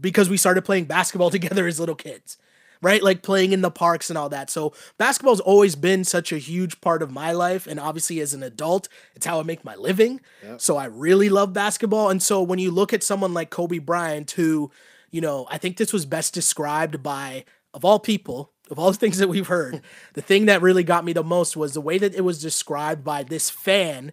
[0.00, 2.38] because we started playing basketball together as little kids
[2.84, 3.02] right?
[3.02, 4.50] Like playing in the parks and all that.
[4.50, 7.66] So basketball's always been such a huge part of my life.
[7.66, 10.20] And obviously, as an adult, it's how I make my living.
[10.42, 10.60] Yep.
[10.60, 12.10] So I really love basketball.
[12.10, 14.70] And so when you look at someone like Kobe Bryant, who,
[15.10, 18.98] you know, I think this was best described by, of all people, of all the
[18.98, 19.80] things that we've heard,
[20.12, 23.02] the thing that really got me the most was the way that it was described
[23.02, 24.12] by this fan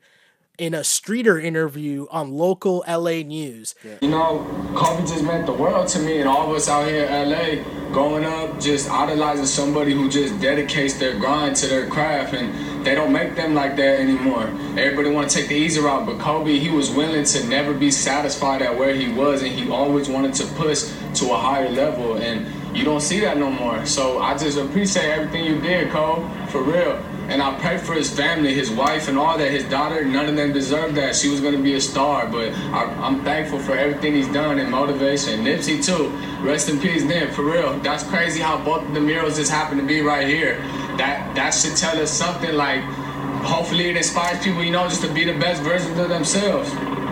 [0.62, 3.74] in a Streeter interview on local LA news.
[4.00, 4.46] You know,
[4.76, 7.64] Kobe just meant the world to me, and all of us out here in LA
[7.92, 12.94] growing up just idolizing somebody who just dedicates their grind to their craft, and they
[12.94, 14.44] don't make them like that anymore.
[14.78, 17.90] Everybody want to take the easy route, but Kobe, he was willing to never be
[17.90, 20.84] satisfied at where he was, and he always wanted to push
[21.16, 22.46] to a higher level, and
[22.78, 23.84] you don't see that no more.
[23.88, 27.04] So I just appreciate everything you did, Cole, for real.
[27.32, 29.50] And I pray for his family, his wife, and all that.
[29.52, 31.16] His daughter, none of them deserved that.
[31.16, 34.60] She was going to be a star, but I, am thankful for everything he's done
[34.60, 35.40] and motivation.
[35.40, 36.10] Nipsey, too.
[36.46, 37.80] Rest in peace, Nip, for real.
[37.80, 40.58] That's crazy how both of the murals just happen to be right here.
[40.98, 42.82] That, that should tell us something like,
[43.46, 46.70] hopefully it inspires people, you know, just to be the best version of themselves.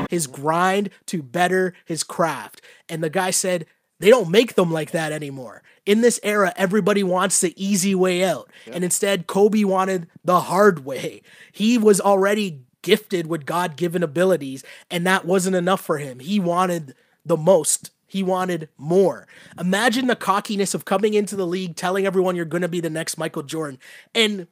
[0.09, 2.61] His grind to better his craft.
[2.89, 3.67] And the guy said,
[3.99, 5.61] they don't make them like that anymore.
[5.89, 8.47] In this era, everybody wants the easy way out.
[8.67, 8.75] Yep.
[8.75, 11.23] And instead, Kobe wanted the hard way.
[11.51, 16.19] He was already gifted with God given abilities, and that wasn't enough for him.
[16.19, 16.93] He wanted
[17.25, 17.89] the most.
[18.05, 19.25] He wanted more.
[19.59, 22.91] Imagine the cockiness of coming into the league, telling everyone you're going to be the
[22.91, 23.79] next Michael Jordan,
[24.13, 24.45] and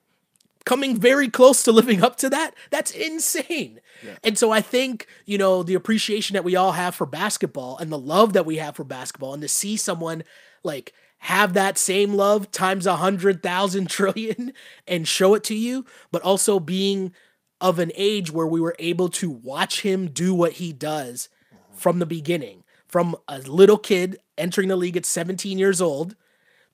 [0.65, 2.55] coming very close to living up to that.
[2.71, 3.79] That's insane.
[4.03, 4.15] Yeah.
[4.23, 7.91] And so I think, you know, the appreciation that we all have for basketball and
[7.91, 10.23] the love that we have for basketball and to see someone
[10.63, 14.53] like have that same love times a hundred thousand trillion
[14.87, 17.13] and show it to you, but also being
[17.59, 21.29] of an age where we were able to watch him do what he does
[21.71, 26.15] from the beginning, from a little kid entering the league at 17 years old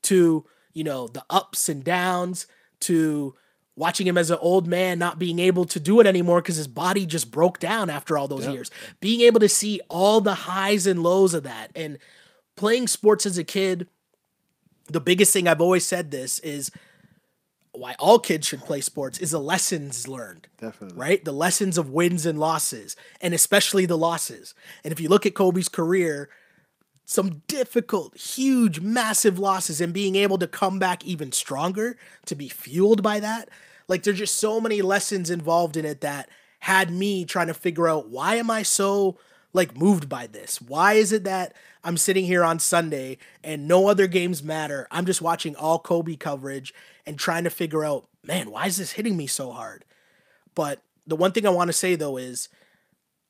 [0.03, 2.47] to, you know, the ups and downs
[2.82, 3.34] to
[3.75, 6.67] watching him as an old man not being able to do it anymore because his
[6.67, 8.53] body just broke down after all those yep.
[8.53, 11.97] years being able to see all the highs and lows of that and
[12.56, 13.88] playing sports as a kid
[14.87, 16.71] the biggest thing i've always said this is
[17.75, 21.89] why all kids should play sports is the lessons learned definitely right the lessons of
[21.89, 26.29] wins and losses and especially the losses and if you look at kobe's career
[27.05, 32.47] some difficult, huge, massive losses and being able to come back even stronger to be
[32.47, 33.49] fueled by that.
[33.87, 37.89] Like there's just so many lessons involved in it that had me trying to figure
[37.89, 39.17] out why am I so
[39.51, 40.61] like moved by this?
[40.61, 44.87] Why is it that I'm sitting here on Sunday and no other games matter?
[44.89, 46.73] I'm just watching all Kobe coverage
[47.05, 49.83] and trying to figure out, man, why is this hitting me so hard?
[50.55, 52.47] But the one thing I want to say though is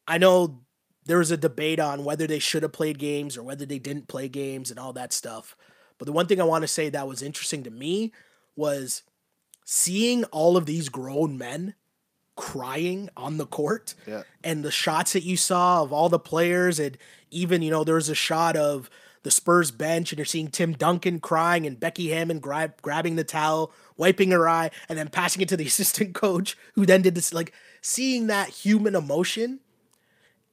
[0.08, 0.62] I know
[1.06, 4.08] there was a debate on whether they should have played games or whether they didn't
[4.08, 5.56] play games and all that stuff.
[5.98, 8.14] But the one thing I want to say that was interesting to me
[8.56, 9.04] was
[9.66, 11.76] seeing all of these grown men
[12.36, 14.24] crying on the court Yeah.
[14.44, 16.98] and the shots that you saw of all the players and
[17.30, 18.90] even you know there was a shot of
[19.24, 23.24] the Spurs bench and you're seeing Tim Duncan crying and Becky Hammon grab, grabbing the
[23.24, 27.16] towel wiping her eye and then passing it to the assistant coach who then did
[27.16, 29.60] this like seeing that human emotion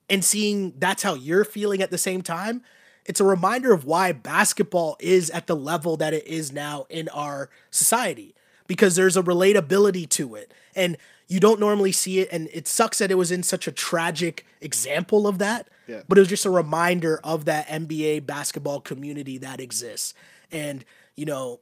[0.08, 2.62] and seeing that's how you're feeling at the same time
[3.06, 7.08] it's a reminder of why basketball is at the level that it is now in
[7.08, 8.34] our society
[8.66, 10.96] because there's a relatability to it and
[11.30, 14.44] you don't normally see it and it sucks that it was in such a tragic
[14.60, 16.02] example of that Yeah.
[16.08, 20.12] but it was just a reminder of that NBA basketball community that exists
[20.50, 20.84] and
[21.16, 21.60] you know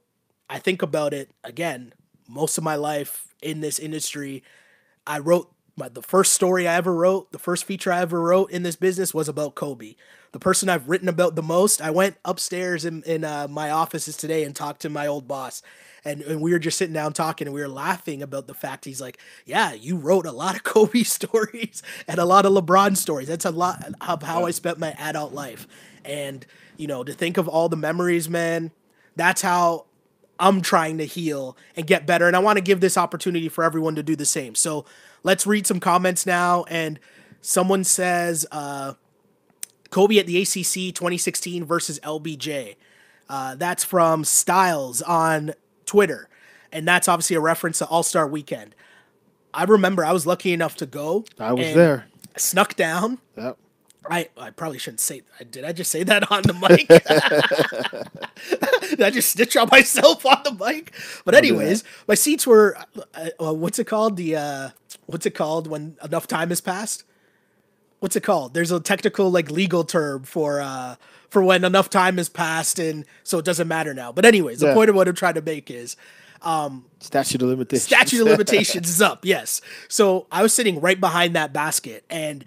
[0.49, 1.93] I think about it again
[2.27, 4.43] most of my life in this industry
[5.07, 8.51] I wrote my, the first story I ever wrote, the first feature I ever wrote
[8.51, 9.95] in this business was about Kobe.
[10.31, 14.15] The person I've written about the most, I went upstairs in, in uh, my offices
[14.15, 15.63] today and talked to my old boss.
[16.05, 18.85] And, and we were just sitting down talking and we were laughing about the fact
[18.85, 22.95] he's like, Yeah, you wrote a lot of Kobe stories and a lot of LeBron
[22.95, 23.27] stories.
[23.27, 25.67] That's a lot of how I spent my adult life.
[26.05, 26.45] And,
[26.77, 28.71] you know, to think of all the memories, man,
[29.15, 29.85] that's how
[30.39, 32.27] I'm trying to heal and get better.
[32.27, 34.55] And I want to give this opportunity for everyone to do the same.
[34.55, 34.85] So
[35.23, 36.65] let's read some comments now.
[36.69, 36.99] And
[37.41, 38.93] someone says, uh,
[39.89, 42.75] Kobe at the ACC 2016 versus LBJ.
[43.27, 45.53] Uh, that's from Styles on
[45.85, 46.29] Twitter.
[46.71, 48.75] And that's obviously a reference to All Star Weekend.
[49.53, 51.25] I remember I was lucky enough to go.
[51.39, 52.05] I was there.
[52.37, 53.17] Snuck down.
[53.35, 53.57] Yep.
[54.09, 55.23] I, I probably shouldn't say.
[55.51, 56.87] Did I just say that on the mic?
[58.89, 60.93] Did I just stitch on myself on the mic?
[61.25, 62.77] But anyways, my seats were.
[63.13, 64.17] Uh, uh, what's it called?
[64.17, 64.69] The uh,
[65.05, 67.03] what's it called when enough time has passed?
[67.99, 68.53] What's it called?
[68.53, 70.95] There's a technical like legal term for uh
[71.29, 74.11] for when enough time has passed and so it doesn't matter now.
[74.13, 75.97] But anyways, the point of what I'm trying to make is
[76.99, 77.83] Statute of limitations.
[77.83, 79.25] statute of limitations is up.
[79.25, 79.59] Yes.
[79.89, 82.45] So I was sitting right behind that basket, and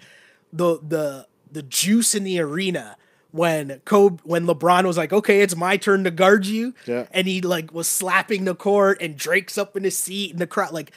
[0.51, 2.97] the the the juice in the arena
[3.31, 7.07] when Kobe when LeBron was like, "Okay, it's my turn to guard you," Yeah.
[7.11, 10.47] and he like was slapping the court, and Drake's up in his seat, and the
[10.47, 10.91] crowd like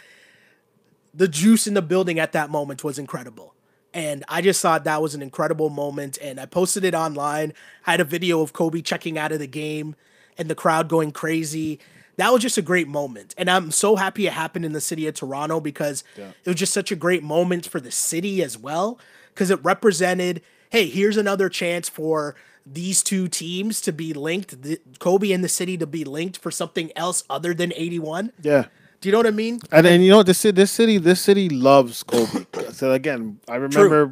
[1.14, 3.54] the juice in the building at that moment was incredible.
[3.94, 6.18] And I just thought that was an incredible moment.
[6.20, 7.54] And I posted it online.
[7.86, 9.96] I had a video of Kobe checking out of the game
[10.36, 11.78] and the crowd going crazy.
[12.18, 13.34] That was just a great moment.
[13.38, 16.32] And I'm so happy it happened in the city of Toronto because Yeah.
[16.44, 18.98] it was just such a great moment for the city as well.
[19.36, 24.80] Because it represented, hey, here's another chance for these two teams to be linked, the,
[24.98, 28.32] Kobe and the city to be linked for something else other than 81.
[28.40, 28.64] Yeah.
[29.02, 29.60] Do you know what I mean?
[29.70, 32.46] And and you know this this city this city loves Kobe.
[32.72, 34.10] so again, I remember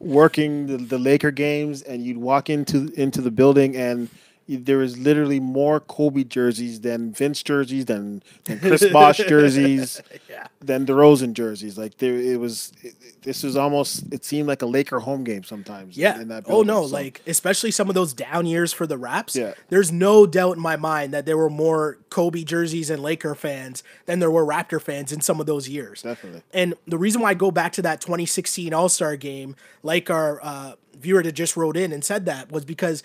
[0.00, 4.08] working the, the Laker games, and you'd walk into into the building, and
[4.48, 10.46] there was literally more Kobe jerseys than Vince jerseys, than than Chris Bosh jerseys, Yeah.
[10.60, 11.78] than DeRozan jerseys.
[11.78, 12.72] Like there, it was.
[12.82, 14.12] It, this was almost.
[14.12, 15.96] It seemed like a Laker home game sometimes.
[15.96, 16.20] Yeah.
[16.20, 19.34] In that oh no, So, like especially some of those down years for the Raps.
[19.34, 19.54] Yeah.
[19.70, 23.82] There's no doubt in my mind that there were more Kobe jerseys and Laker fans
[24.04, 26.02] than there were Raptor fans in some of those years.
[26.02, 26.42] Definitely.
[26.52, 30.38] And the reason why I go back to that 2016 All Star game, like our
[30.42, 33.02] uh, viewer that just wrote in and said that, was because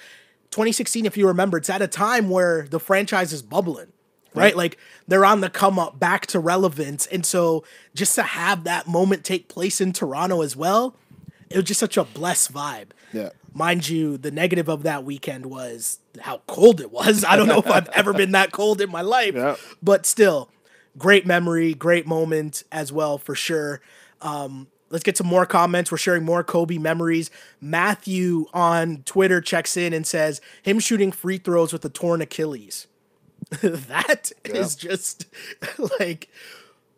[0.52, 3.88] 2016, if you remember, it's at a time where the franchise is bubbling.
[4.36, 4.56] Right?
[4.56, 7.08] Like they're on the come up back to relevance.
[7.08, 7.64] And so
[7.96, 10.96] just to have that moment take place in Toronto as well,
[11.50, 12.90] it was just such a blessed vibe.
[13.12, 13.30] Yeah.
[13.54, 17.26] Mind you, the negative of that weekend was how cold it was.
[17.26, 19.56] I don't know if I've ever been that cold in my life, Yeah.
[19.82, 20.50] but still,
[20.96, 23.82] great memory, great moment as well for sure.
[24.22, 25.92] Um, let's get some more comments.
[25.92, 27.30] We're sharing more Kobe memories.
[27.62, 32.88] Matthew on Twitter checks in and says him shooting free throws with a torn Achilles.
[33.62, 35.26] That is just
[36.00, 36.30] like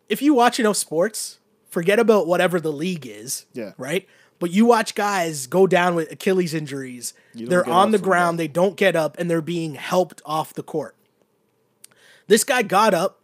[0.08, 1.38] if you watch enough sports,
[1.70, 3.46] forget about whatever the league is.
[3.54, 3.72] Yeah.
[3.78, 4.06] Right.
[4.38, 7.14] But you watch guys go down with Achilles injuries.
[7.32, 8.38] They're on the ground.
[8.38, 10.96] They don't get up, and they're being helped off the court.
[12.26, 13.20] This guy got up,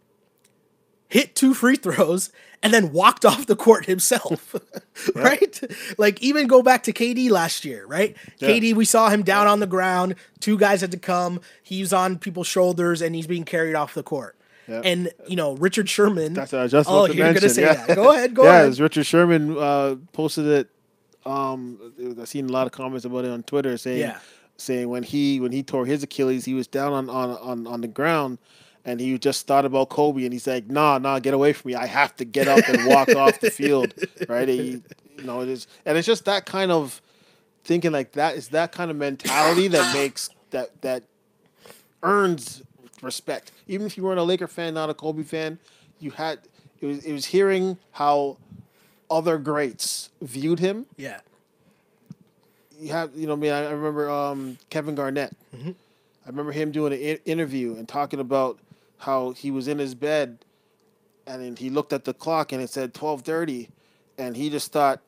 [1.09, 2.31] hit two free throws,
[2.61, 4.55] and then walked off the court himself.
[5.15, 5.59] right?
[5.97, 8.15] Like even go back to KD last year, right?
[8.41, 10.15] KD, we saw him down on the ground.
[10.39, 11.41] Two guys had to come.
[11.63, 14.35] He's on people's shoulders and he's being carried off the court.
[14.67, 14.81] Yeah.
[14.83, 16.33] And you know Richard Sherman.
[16.33, 17.41] That's what I just oh, to you're mention.
[17.41, 17.85] gonna say yeah.
[17.87, 17.95] that?
[17.95, 18.35] Go ahead.
[18.35, 18.69] Go yeah, ahead.
[18.69, 20.69] as Richard Sherman uh, posted it
[21.25, 21.79] Um,
[22.21, 24.19] I've seen a lot of comments about it on Twitter saying Yeah.
[24.57, 27.81] saying when he when he tore his Achilles, he was down on on on, on
[27.81, 28.37] the ground.
[28.85, 31.75] And he just thought about Kobe, and he's like, "Nah, nah, get away from me!
[31.75, 33.93] I have to get up and walk off the field."
[34.29, 34.47] Right?
[34.47, 34.81] He,
[35.17, 37.01] you know, it is, and it's just that kind of
[37.63, 41.03] thinking like that is that kind of mentality that makes that that
[42.03, 42.63] earns
[43.01, 43.51] respect.
[43.67, 45.59] Even if you weren't a Laker fan, not a Kobe fan,
[45.99, 46.39] you had
[46.79, 48.37] it was it was hearing how
[49.11, 50.85] other greats viewed him.
[50.97, 51.19] Yeah.
[52.79, 55.35] You have you know, I mean, I remember um, Kevin Garnett.
[55.53, 58.57] I remember him doing an I- interview and talking about
[58.99, 60.45] how he was in his bed,
[61.27, 63.69] and then he looked at the clock and it said twelve thirty,
[64.17, 65.01] and he just thought,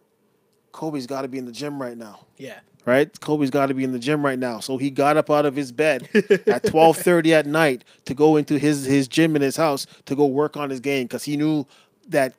[0.71, 2.59] Kobe's got to be in the gym right now Yeah.
[2.85, 3.19] right?
[3.19, 4.59] Kobe's got to be in the gym right now.
[4.59, 8.57] So he got up out of his bed at 12:30 at night to go into
[8.57, 11.65] his his gym in his house to go work on his game because he knew
[12.09, 12.33] that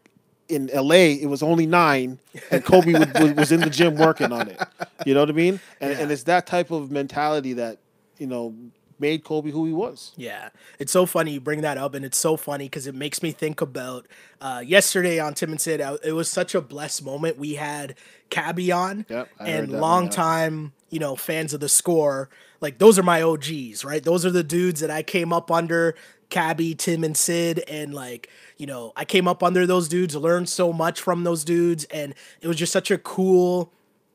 [0.48, 2.18] in LA it was only 9
[2.50, 4.60] and Kobe would, was, was in the gym working on it.
[5.06, 5.60] You know what I mean?
[5.80, 7.78] And and it's that type of mentality that,
[8.18, 8.54] you know,
[8.98, 10.12] made Kobe who he was.
[10.16, 13.22] Yeah, it's so funny you bring that up, and it's so funny because it makes
[13.22, 14.06] me think about
[14.40, 15.80] uh, yesterday on Tim and Sid.
[15.80, 17.38] uh, It was such a blessed moment.
[17.38, 17.94] We had
[18.30, 20.10] Cabbie on, Yep, and one, long yeah.
[20.10, 22.28] time, you know, fans of the score.
[22.60, 24.02] Like those are my OGs, right?
[24.02, 25.94] Those are the dudes that I came up under.
[26.30, 30.48] Cabbie, Tim, and Sid, and like you know, I came up under those dudes, learned
[30.48, 33.70] so much from those dudes, and it was just such a cool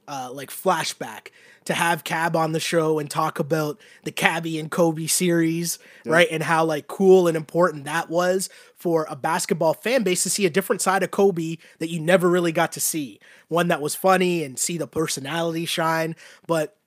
[0.08, 1.30] uh, like flashback
[1.66, 6.28] to have Cab on the show and talk about the Cabbie and Kobe series, right?
[6.32, 10.46] And how like cool and important that was for a basketball fan base to see
[10.46, 13.20] a different side of Kobe that you never really got to see.
[13.50, 16.16] One that was funny and see the personality shine,
[16.48, 16.78] but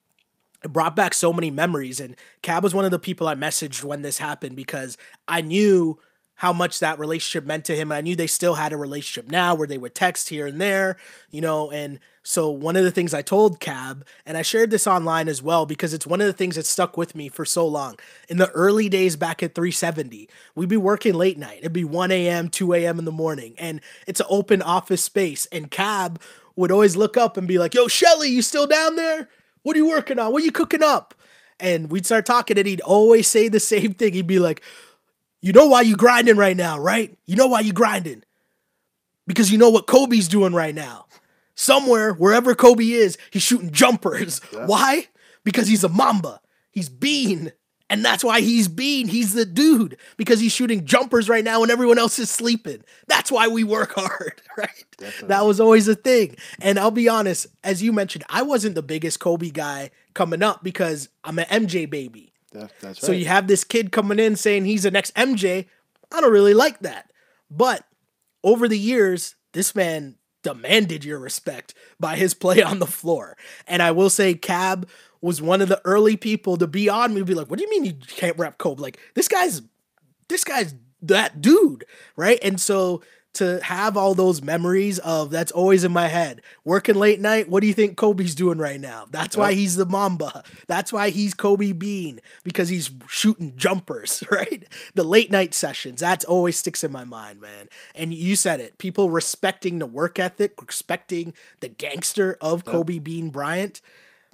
[0.65, 2.01] it brought back so many memories.
[2.01, 4.97] And Cab was one of the people I messaged when this happened because
[5.29, 5.99] I knew
[6.41, 7.93] how much that relationship meant to him.
[7.93, 10.97] I knew they still had a relationship now where they would text here and there,
[11.31, 11.71] you know.
[11.71, 15.43] And so one of the things I told Cab, and I shared this online as
[15.43, 17.97] well because it's one of the things that stuck with me for so long.
[18.29, 21.59] In the early days back at 370, we'd be working late night.
[21.61, 22.99] It'd be 1 a.m., 2 a.m.
[22.99, 25.47] in the morning, and it's an open office space.
[25.47, 26.21] And Cab
[26.57, 29.29] would always look up and be like, Yo, Shelly, you still down there?
[29.63, 30.33] What are you working on?
[30.33, 31.15] What are you cooking up?
[31.59, 34.13] And we'd start talking, and he'd always say the same thing.
[34.13, 34.63] He'd be like,
[35.41, 37.17] You know why you grinding right now, right?
[37.25, 38.25] You know why you grinding?
[39.27, 41.07] Because you know what Kobe's doing right now.
[41.61, 44.39] Somewhere, wherever Kobe is, he's shooting jumpers.
[44.65, 45.09] Why?
[45.45, 46.41] Because he's a Mamba.
[46.71, 47.53] He's Bean.
[47.91, 49.09] And that's why he's Bean.
[49.09, 49.99] He's the dude.
[50.17, 52.83] Because he's shooting jumpers right now and everyone else is sleeping.
[53.09, 54.85] That's why we work hard, right?
[55.25, 56.37] That was always a thing.
[56.63, 60.65] And I'll be honest, as you mentioned, I wasn't the biggest Kobe guy coming up
[60.65, 62.33] because I'm an MJ baby.
[62.53, 65.67] That, that's So you have this kid coming in saying he's the next MJ.
[66.11, 67.13] I don't really like that.
[67.51, 67.85] But
[68.43, 73.37] over the years, this man demanded your respect by his play on the floor.
[73.67, 74.89] And I will say Cab
[75.21, 77.71] was one of the early people to be on me be like, what do you
[77.71, 78.81] mean you can't rap Kobe?
[78.81, 79.63] Like this guy's
[80.29, 81.85] this guy's that dude,
[82.17, 82.39] right?
[82.43, 83.03] And so
[83.35, 86.43] to have all those memories of that's always in my head.
[86.65, 89.07] Working late night, what do you think Kobe's doing right now?
[89.11, 90.43] That's why he's the Mamba.
[90.67, 94.65] That's why he's Kobe Bean because he's shooting jumpers, right?
[94.95, 97.69] The late night sessions, that's always sticks in my mind, man.
[97.95, 98.79] And you said it.
[98.79, 103.81] People respecting the work ethic, respecting the gangster of Kobe Bean Bryant.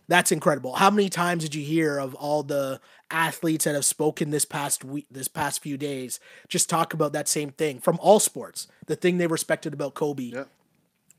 [0.09, 0.75] That's incredible.
[0.75, 2.81] How many times did you hear of all the
[3.11, 7.29] athletes that have spoken this past week, this past few days, just talk about that
[7.29, 8.67] same thing from all sports?
[8.87, 10.45] The thing they respected about Kobe Yeah.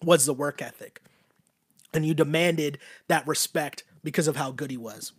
[0.03, 1.01] was the work ethic,
[1.93, 2.77] and you demanded
[3.07, 5.11] that respect because of how good he was.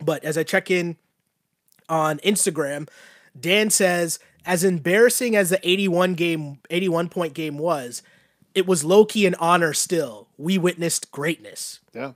[0.00, 0.96] But as I check in
[1.88, 2.88] on Instagram,
[3.38, 8.02] Dan says, as embarrassing as the 81 game, 81 point game was,
[8.54, 10.28] it was low key an honor still.
[10.38, 11.80] We witnessed greatness.
[11.94, 12.12] Yeah.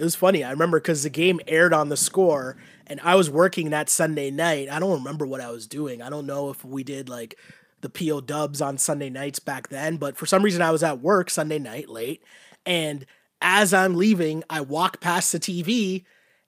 [0.00, 0.42] It was funny.
[0.42, 4.30] I remember because the game aired on the score and I was working that Sunday
[4.30, 4.70] night.
[4.70, 6.00] I don't remember what I was doing.
[6.00, 7.38] I don't know if we did like
[7.82, 11.02] the PO dubs on Sunday nights back then, but for some reason I was at
[11.02, 12.24] work Sunday night late.
[12.64, 13.04] And
[13.42, 16.04] as I'm leaving, I walk past the TV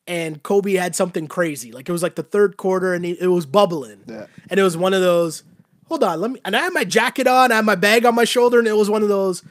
[0.06, 1.72] and Kobe had something crazy.
[1.72, 4.00] Like it was like the third quarter and it was bubbling.
[4.06, 4.28] Yeah.
[4.48, 5.44] And it was one of those,
[5.88, 8.14] hold on, let me, and I had my jacket on, I had my bag on
[8.14, 9.42] my shoulder, and it was one of those,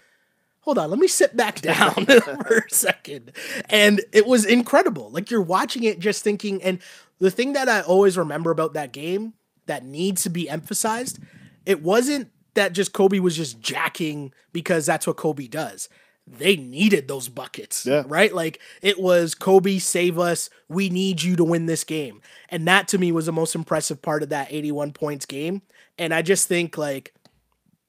[0.62, 3.32] hold on, let me sit back down for a second.
[3.70, 5.10] And it was incredible.
[5.12, 6.80] Like you're watching it just thinking, and
[7.20, 9.34] the thing that I always remember about that game
[9.68, 11.20] that needs to be emphasized,
[11.66, 15.88] it wasn't that just Kobe was just jacking because that's what Kobe does.
[16.28, 18.04] They needed those buckets, Yeah.
[18.08, 18.34] right?
[18.34, 20.50] Like it was Kobe, save us.
[20.70, 22.22] We need you to win this game.
[22.50, 25.62] And that to me was the most impressive part of that 81 points game.
[25.98, 27.14] And I just think like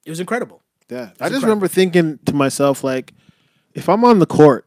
[0.06, 0.61] it was incredible.
[0.92, 1.10] Yeah.
[1.20, 3.14] I just remember thinking to myself, like,
[3.72, 4.66] if I'm on the court,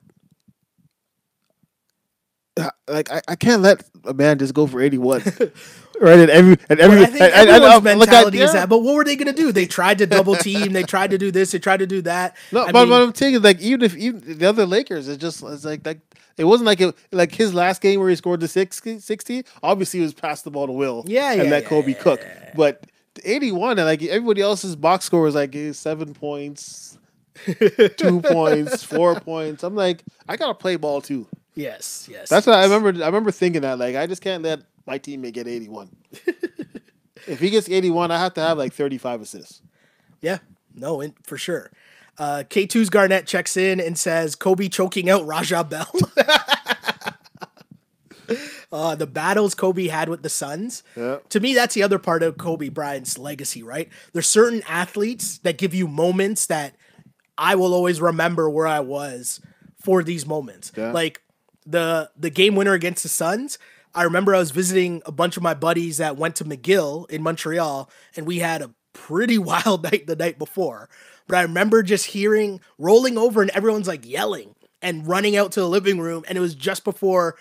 [2.58, 5.22] uh, like I, I can't let a man just go for 81.
[6.02, 6.20] right?
[6.20, 8.62] And every and every I think and, and- and, everyone's look at- mentality is yeah.
[8.62, 8.70] that.
[8.70, 9.52] But what were they going to do?
[9.52, 10.74] They tried to double team.
[10.74, 11.52] they tried to do this.
[11.52, 12.36] They tried to do that.
[12.52, 15.08] No, I but mean, what I'm saying is like even if even the other Lakers,
[15.08, 16.00] it's just it's like like
[16.38, 20.00] it wasn't like it like his last game where he scored the 60, 60 Obviously,
[20.00, 21.04] it was pass the ball to Will.
[21.08, 22.22] Yeah, and yeah, let yeah, Kobe yeah, cook.
[22.56, 22.86] But
[23.24, 26.98] 81 and like everybody else's box score was like eh, seven points,
[27.98, 29.64] two points, four points.
[29.64, 31.28] I'm like, I gotta play ball too.
[31.56, 32.30] yes, yes.
[32.30, 33.04] That's what I remember.
[33.04, 35.90] I remember thinking that like I just can't let my teammate get 81.
[37.28, 39.62] if he gets 81, I have to have like 35 assists.
[40.22, 40.40] Yeah,
[40.74, 41.72] no, in, for sure.
[42.18, 45.92] Uh, K2's Garnett checks in and says Kobe choking out Raja Bell.
[48.72, 50.84] uh, the battles Kobe had with the Suns.
[50.96, 51.20] Yeah.
[51.30, 53.90] To me, that's the other part of Kobe Bryant's legacy, right?
[54.14, 56.76] There's certain athletes that give you moments that
[57.38, 59.42] I will always remember where I was
[59.84, 60.72] for these moments.
[60.76, 60.92] Yeah.
[60.92, 61.22] Like
[61.66, 63.58] the the game winner against the Suns.
[63.94, 67.24] I remember I was visiting a bunch of my buddies that went to McGill in
[67.24, 70.90] Montreal, and we had a pretty wild night the night before.
[71.28, 75.60] But I remember just hearing rolling over and everyone's like yelling and running out to
[75.60, 77.36] the living room, and it was just before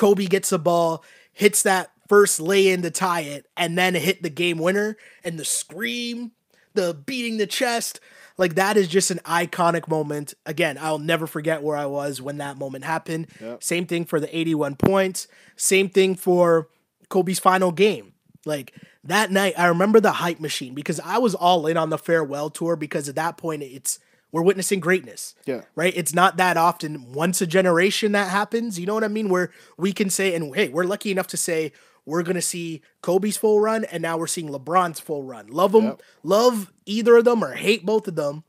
[0.00, 4.22] Kobe gets the ball, hits that first lay in to tie it, and then hit
[4.22, 6.32] the game winner, and the scream,
[6.72, 8.00] the beating the chest.
[8.38, 10.32] Like that is just an iconic moment.
[10.46, 13.26] Again, I'll never forget where I was when that moment happened.
[13.42, 13.62] Yep.
[13.62, 15.28] Same thing for the 81 points.
[15.56, 16.70] Same thing for
[17.10, 18.14] Kobe's final game.
[18.46, 18.72] Like
[19.04, 22.48] that night, I remember the hype machine because I was all in on the farewell
[22.48, 23.98] tour because at that point it's
[24.32, 25.34] we're witnessing greatness.
[25.46, 25.62] Yeah.
[25.74, 25.92] Right?
[25.96, 28.78] It's not that often once a generation that happens.
[28.78, 29.28] You know what I mean?
[29.28, 31.72] Where we can say, and hey, we're lucky enough to say
[32.06, 35.48] we're gonna see Kobe's full run, and now we're seeing LeBron's full run.
[35.48, 36.02] Love them, Yep.
[36.22, 38.44] love either of them or hate both of them.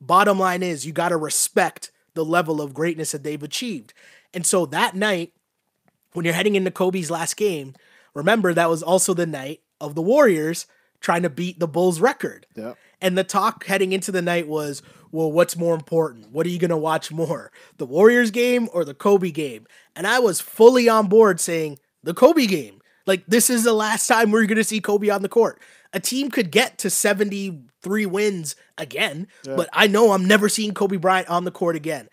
[0.00, 3.92] Bottom line is you gotta respect the level of greatness that they've achieved.
[4.32, 5.32] And so that night,
[6.12, 7.74] when you're heading into Kobe's last game,
[8.14, 10.66] remember that was also the night of the Warriors
[11.00, 12.46] trying to beat the Bulls record.
[12.54, 12.72] Yeah.
[13.06, 14.82] And the talk heading into the night was,
[15.12, 16.32] well, what's more important?
[16.32, 17.52] What are you going to watch more?
[17.76, 19.68] The Warriors game or the Kobe game?
[19.94, 22.80] And I was fully on board saying the Kobe game.
[23.06, 25.60] Like, this is the last time we're going to see Kobe on the court.
[25.92, 30.96] A team could get to 73 wins again, but I know I'm never seeing Kobe
[30.96, 32.08] Bryant on the court again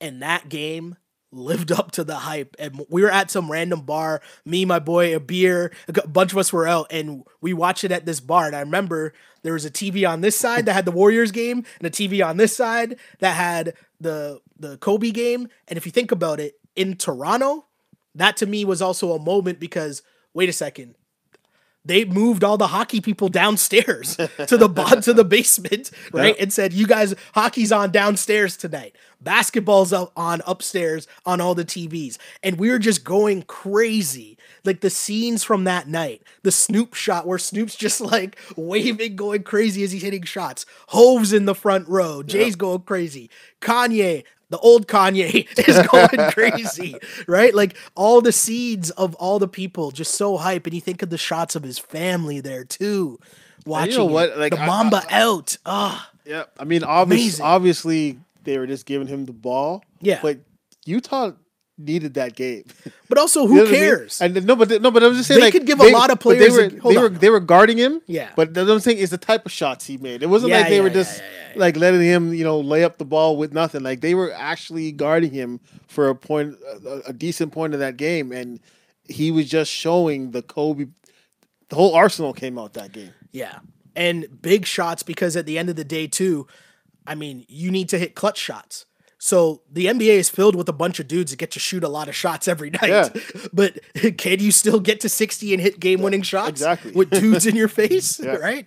[0.00, 0.94] and that game
[1.32, 2.56] lived up to the hype.
[2.58, 6.38] And we were at some random bar, me, my boy, a beer, a bunch of
[6.38, 8.46] us were out, and we watched it at this bar.
[8.46, 9.12] And I remember
[9.42, 12.24] there was a TV on this side that had the Warriors game, and a TV
[12.24, 15.48] on this side that had the the Kobe game.
[15.68, 17.66] And if you think about it, in Toronto,
[18.14, 20.02] that to me was also a moment because
[20.34, 20.94] wait a second,
[21.84, 24.16] they moved all the hockey people downstairs
[24.46, 26.36] to the to the basement, right?
[26.38, 28.94] And said, "You guys, hockey's on downstairs tonight.
[29.20, 34.36] Basketball's up on upstairs on all the TVs." And we were just going crazy.
[34.64, 39.42] Like the scenes from that night, the Snoop shot where Snoop's just like waving, going
[39.42, 40.66] crazy as he's hitting shots.
[40.88, 42.22] Hov's in the front row.
[42.22, 43.30] Jay's going crazy.
[43.60, 46.96] Kanye, the old Kanye is going crazy,
[47.26, 47.54] right?
[47.54, 51.10] Like all the seeds of all the people just so hype, and you think of
[51.10, 53.18] the shots of his family there too,
[53.64, 54.36] watching know what?
[54.36, 55.56] Like, the I- Mamba out.
[55.64, 59.82] Ah, Yeah, I mean, obviously, obviously, they were just giving him the ball.
[60.00, 60.20] Yeah.
[60.22, 60.38] but
[60.86, 61.32] Utah
[61.78, 62.64] needed that game.
[63.08, 63.80] but also You who know what I mean?
[63.80, 64.20] cares?
[64.20, 66.10] And no, but no, but I was just saying They like could give a lot
[66.10, 68.00] of but They players were, they were they were guarding him.
[68.06, 68.30] Yeah.
[68.36, 70.22] but what I'm saying is the type of shots he made.
[70.22, 72.84] It wasn't Yeah, like they yeah, were just yeah, like letting him, you know, lay
[72.84, 73.82] up the ball with nothing.
[73.82, 77.96] Like they were actually guarding him for a point, a, a decent point of that
[77.96, 78.60] game, and
[79.08, 80.86] he was just showing the Kobe.
[81.68, 83.12] The whole arsenal came out that game.
[83.32, 83.60] Yeah.
[83.96, 86.46] And big shots because at the end of the day, too,
[87.10, 88.86] I mean, you need to hit clutch shots.
[89.18, 91.88] So the NBA is filled with a bunch of dudes that get to shoot a
[91.88, 92.88] lot of shots every night.
[92.88, 93.08] Yeah.
[93.52, 93.78] But
[94.16, 96.48] can you still get to 60 and hit game winning shots?
[96.50, 96.92] exactly.
[96.92, 98.36] With dudes in your face, Yeah.
[98.36, 98.66] right?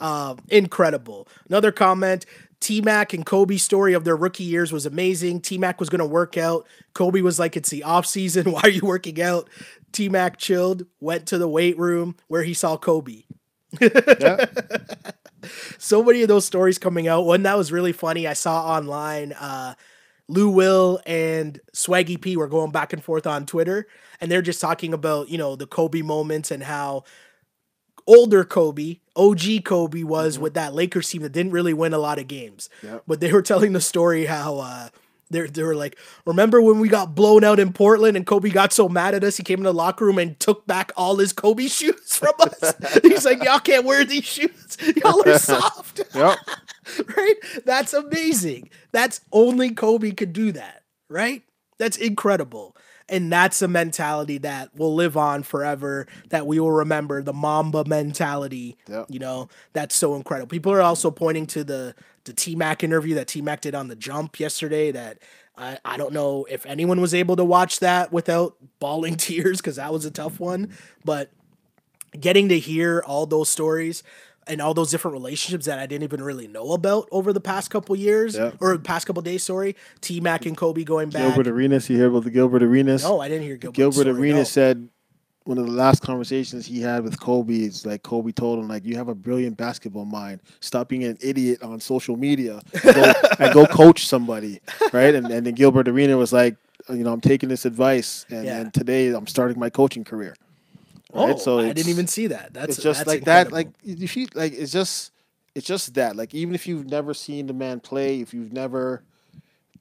[0.00, 1.26] Um, incredible.
[1.48, 2.26] Another comment.
[2.60, 5.40] T Mac and Kobe's story of their rookie years was amazing.
[5.40, 6.66] T Mac was going to work out.
[6.94, 8.50] Kobe was like, It's the off season.
[8.52, 9.48] Why are you working out?
[9.92, 13.22] T Mac chilled, went to the weight room where he saw Kobe
[13.80, 14.46] Yeah,
[15.78, 17.24] so many of those stories coming out.
[17.24, 19.32] One that was really funny, I saw online.
[19.32, 19.74] Uh,
[20.28, 23.86] Lou Will and Swaggy P were going back and forth on Twitter,
[24.20, 27.04] and they're just talking about you know the Kobe moments and how
[28.06, 32.18] older Kobe, OG Kobe was with that Lakers team that didn't really win a lot
[32.18, 32.68] of games.
[32.82, 33.04] Yep.
[33.06, 34.88] But they were telling the story how uh
[35.34, 38.72] they they were like, remember when we got blown out in Portland and Kobe got
[38.72, 41.32] so mad at us, he came in the locker room and took back all his
[41.32, 42.74] Kobe shoes from us.
[43.02, 44.76] He's like, y'all can't wear these shoes.
[44.96, 46.00] Y'all are soft.
[46.14, 46.38] yep.
[47.16, 47.34] right?
[47.64, 48.70] That's amazing.
[48.92, 51.42] That's only Kobe could do that, right?
[51.78, 52.76] That's incredible.
[53.08, 57.84] And that's a mentality that will live on forever, that we will remember the Mamba
[57.84, 58.78] mentality.
[58.88, 59.06] Yep.
[59.10, 60.48] You know, that's so incredible.
[60.48, 61.94] People are also pointing to the
[62.24, 65.18] the T Mac interview that T Mac did on the jump yesterday that
[65.56, 69.76] I, I don't know if anyone was able to watch that without bawling tears because
[69.76, 70.74] that was a tough one.
[71.04, 71.30] But
[72.18, 74.02] getting to hear all those stories
[74.46, 77.70] and all those different relationships that I didn't even really know about over the past
[77.70, 79.74] couple years or past couple days, sorry.
[80.00, 81.34] T Mac and Kobe going back.
[81.34, 83.02] Gilbert Arenas, you hear about the Gilbert Arenas?
[83.04, 83.76] no, I didn't hear Gilbert.
[83.76, 84.44] Gilbert story, Arenas no.
[84.44, 84.88] said
[85.44, 88.84] one of the last conversations he had with Kobe is like Kobe told him like
[88.84, 90.40] you have a brilliant basketball mind.
[90.60, 94.60] Stop being an idiot on social media and go, and go coach somebody,
[94.92, 95.14] right?
[95.14, 96.56] And and then Gilbert Arena was like,
[96.88, 98.60] you know, I'm taking this advice, and, Yeah.
[98.60, 100.34] and today I'm starting my coaching career.
[101.12, 101.36] Right?
[101.46, 102.52] Oh, I didn't even see that.
[102.54, 103.46] That's it's just that's like that.
[103.46, 103.56] incredible.
[103.84, 105.12] Like you see, like it's just
[105.54, 106.16] it's just that.
[106.16, 109.02] Like even if you've never seen the man play, if you've never,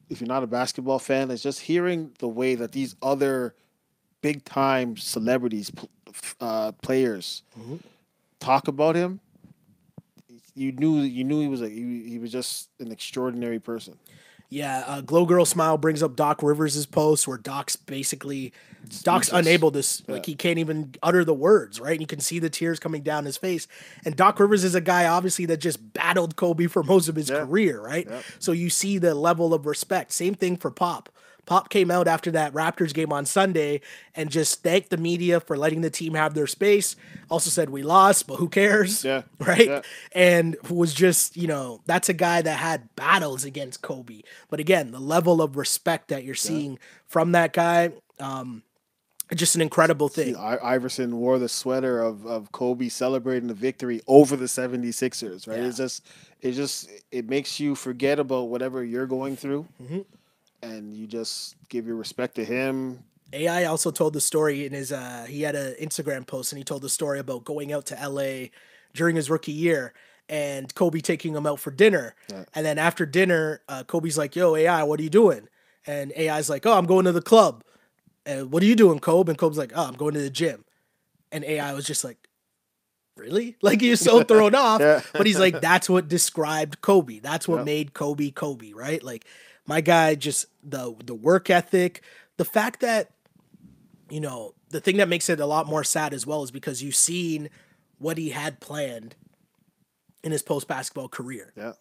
[0.09, 3.55] if you're not a basketball fan, it's just hearing the way that these other
[4.23, 5.71] big time celebrities,
[6.41, 7.75] uh, players, Mm-hmm.
[8.39, 9.19] talk about him.
[10.55, 13.97] You knew you knew he was like he, he was just an extraordinary person.
[14.49, 18.53] Yeah, uh, Glow Girl Smile brings up Doc Rivers' post where Doc's basically
[19.01, 21.93] Doc's unable to s like he can't even utter the words, right?
[21.93, 23.67] And you can see the tears coming down his face.
[24.05, 27.29] And Doc Rivers is a guy obviously that just battled Kobe for most of his
[27.31, 27.39] Yeah.
[27.45, 28.05] career, right?
[28.07, 28.21] Yeah.
[28.37, 30.11] So you see the level of respect.
[30.11, 31.09] Same thing for Pop.
[31.45, 33.81] Pop came out after that Raptors game on Sunday
[34.15, 36.95] and just thanked the media for letting the team have their space.
[37.29, 39.03] Also said we lost, but who cares?
[39.03, 39.23] Yeah.
[39.39, 39.67] Right?
[39.67, 39.81] Yeah.
[40.13, 44.21] and was just you know that's a guy that had battles against Kobe.
[44.49, 48.63] But again, the level of respect that you're seeing from that guy, um,
[49.35, 50.35] just an incredible thing.
[50.37, 55.59] I- Iverson wore the sweater of, of Kobe celebrating the victory over the 76ers, right?
[55.59, 55.65] Yeah.
[55.67, 56.05] It's just
[56.41, 59.99] it just it makes you forget about whatever you're going through Mm-hmm.
[60.63, 63.03] And you just give your respect to him.
[63.31, 66.63] AI also told the story in his uh he had an Instagram post and he
[66.63, 68.47] told the story about going out to LA
[68.93, 69.93] during his rookie year
[70.29, 72.15] and Kobe taking him out for dinner.
[72.53, 75.47] And then after dinner, uh, Kobe's like, "Yo, AI, what are you doing?"
[75.85, 77.63] And AI's like, "Oh, I'm going to the club."
[78.25, 79.31] And what are you doing, Kobe?
[79.31, 80.63] And Kobe's like, "Oh, I'm going to the gym."
[81.31, 82.17] And AI was just like,
[83.17, 84.79] "Really?" Like he was so thrown off.
[84.79, 85.01] Yeah.
[85.11, 87.19] But he's like, "That's what described Kobe.
[87.19, 87.65] That's what Yep.
[87.65, 89.25] made Kobe Kobe, right?" Like
[89.65, 92.01] my guy just the the work ethic,
[92.37, 93.11] the fact that
[94.09, 96.83] you know, the thing that makes it a lot more sad as well is because
[96.83, 97.49] you've seen
[97.97, 99.15] what he had planned
[100.23, 101.51] in his post basketball career.
[101.55, 101.73] Yeah.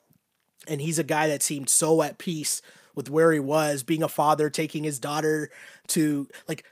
[0.66, 2.62] And he's a guy that seemed so at peace
[2.95, 5.51] with where he was, being a father, taking his daughter
[5.89, 6.64] to like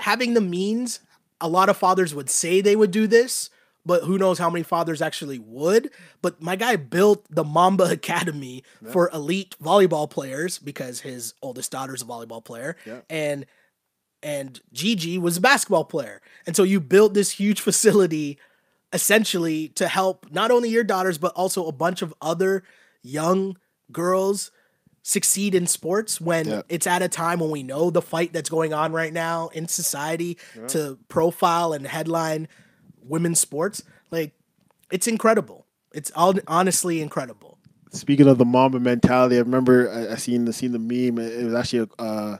[0.00, 1.00] having the means.
[1.40, 3.50] A lot of fathers would say they would do this,
[3.84, 5.90] but who knows how many fathers actually would.
[6.20, 12.02] But my guy built the Mamba Academy for elite volleyball players because his oldest daughter's
[12.02, 12.76] a volleyball player.
[12.86, 13.00] Yeah.
[13.10, 13.46] And
[14.22, 16.22] and Gigi was a basketball player.
[16.46, 18.38] And so you built this huge facility
[18.92, 22.62] essentially to help not only your daughters, but also a bunch of other
[23.02, 23.56] young
[23.90, 24.50] girls
[25.02, 26.62] succeed in sports when Yeah.
[26.68, 29.66] it's at a time when we know the fight that's going on right now in
[29.66, 32.46] society to profile and headline
[33.06, 33.82] women's sports.
[34.10, 34.32] Like,
[34.90, 35.66] it's incredible.
[35.94, 37.58] It's all honestly incredible.
[37.90, 41.18] Speaking of the Mamba mentality, I remember I, I seen the seen the meme.
[41.18, 42.36] It was actually a, uh,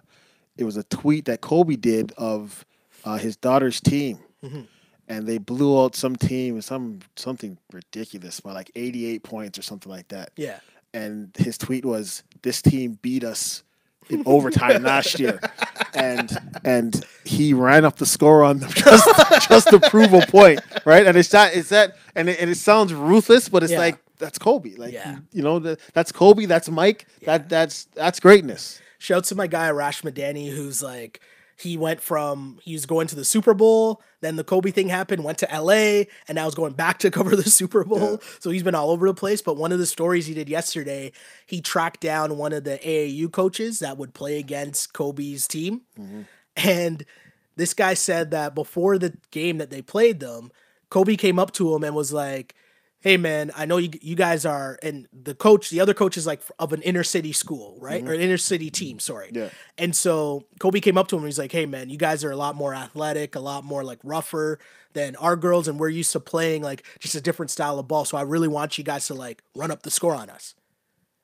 [0.56, 2.64] it was a tweet that Kobe did of
[3.04, 4.18] uh, his daughter's team,
[5.08, 9.62] and they blew out some team, some something ridiculous by like eighty eight points or
[9.62, 10.30] something like that.
[10.36, 10.60] Yeah.
[10.94, 13.62] and his tweet was, "This team beat us
[14.08, 15.38] in overtime last year,"
[15.94, 16.30] and
[16.64, 21.06] and he ran up the score on them just just to prove a point, right?
[21.06, 23.78] And it's not, it's that, and it, and it sounds ruthless, but it's Yeah.
[23.78, 25.18] like that's Kobe, like Yeah.
[25.32, 28.80] you know, that that's Kobe, that's Mike, that that's that's greatness.
[28.98, 31.20] Shouts to my guy Rash Madani, who's like
[31.62, 35.22] he went from he was going to the Super Bowl, then the Kobe thing happened,
[35.22, 38.20] went to LA, and now is going back to cover the Super Bowl.
[38.40, 39.40] So he's been all over the place.
[39.42, 41.12] But one of the stories he did yesterday,
[41.46, 45.82] he tracked down one of the AAU coaches that would play against Kobe's team.
[45.98, 46.22] Mm-hmm.
[46.56, 47.04] And
[47.56, 50.50] this guy said that before the game that they played them,
[50.90, 52.54] Kobe came up to him and was like,
[53.02, 56.26] "Hey man, I know you you guys are and the coach, the other coach is
[56.26, 58.00] like of an inner city school, right?
[58.00, 58.10] Mm-hmm.
[58.10, 59.30] Or an inner city team, sorry.
[59.32, 59.50] Yeah.
[59.76, 62.30] And so Kobe came up to him and he's like, "Hey man, you guys are
[62.30, 64.58] a lot more athletic, a lot more like rougher
[64.94, 68.04] than our girls and we're used to playing like just a different style of ball.
[68.04, 70.54] So I really want you guys to like run up the score on us."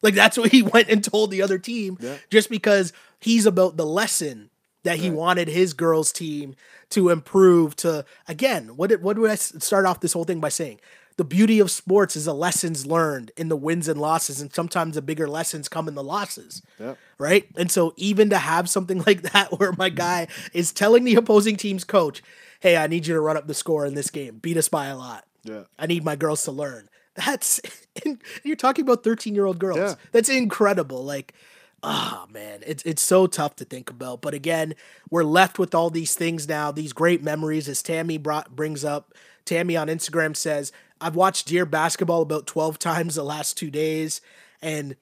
[0.02, 2.16] Like that's what he went and told the other team Yeah.
[2.30, 4.50] just because he's about the lesson
[4.84, 6.54] that he wanted his girls team
[6.90, 10.48] to improve to again what did what would I start off this whole thing by
[10.50, 10.80] saying
[11.18, 14.94] the beauty of sports is the lessons learned in the wins and losses, and sometimes
[14.94, 16.62] the bigger lessons come in the losses.
[16.78, 16.94] Yeah.
[17.18, 17.48] Right.
[17.56, 21.56] And so even to have something like that where my guy is telling the opposing
[21.56, 22.22] team's coach,
[22.60, 24.38] Hey, I need you to run up the score in this game.
[24.38, 25.24] Beat us by a lot.
[25.42, 25.64] Yeah.
[25.78, 26.88] I need my girls to learn.
[27.14, 27.60] That's
[28.44, 29.78] you're talking about 13 year old girls.
[29.78, 29.94] Yeah.
[30.12, 31.04] That's incredible.
[31.04, 31.34] Like,
[31.82, 34.22] ah man, it's it's so tough to think about.
[34.22, 34.74] But again,
[35.10, 37.68] we're left with all these things now, these great memories.
[37.68, 39.14] As Tammy brought brings up,
[39.44, 44.20] Tammy on Instagram says, I've watched Dear Basketball about 12 times the last two days.
[44.62, 44.96] And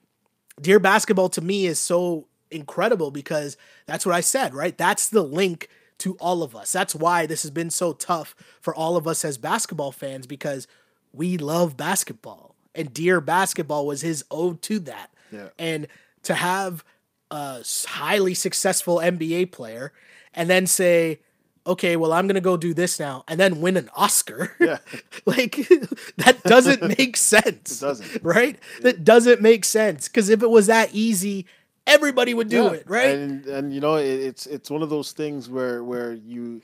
[0.60, 4.76] Dear Basketball to me is so incredible because that's what I said, right?
[4.76, 5.68] That's the link
[5.98, 6.72] to all of us.
[6.72, 10.66] That's why this has been so tough for all of us as basketball fans because
[11.12, 12.54] we love basketball.
[12.74, 15.10] And Dear Basketball was his ode to that.
[15.32, 15.48] Yeah.
[15.58, 15.88] And
[16.24, 16.84] to have
[17.30, 19.92] a highly successful NBA player
[20.34, 21.20] and then say,
[21.66, 24.54] okay, well, I'm going to go do this now and then win an Oscar.
[24.60, 24.78] Yeah.
[25.26, 25.56] like,
[26.16, 27.80] that doesn't make sense.
[27.80, 28.22] It doesn't.
[28.22, 28.58] Right?
[28.82, 30.08] That doesn't make sense.
[30.08, 31.46] Because if it was that easy,
[31.86, 33.14] everybody would do Yeah, it, right?
[33.16, 36.62] And and you know, it, it's it's one of those things where where you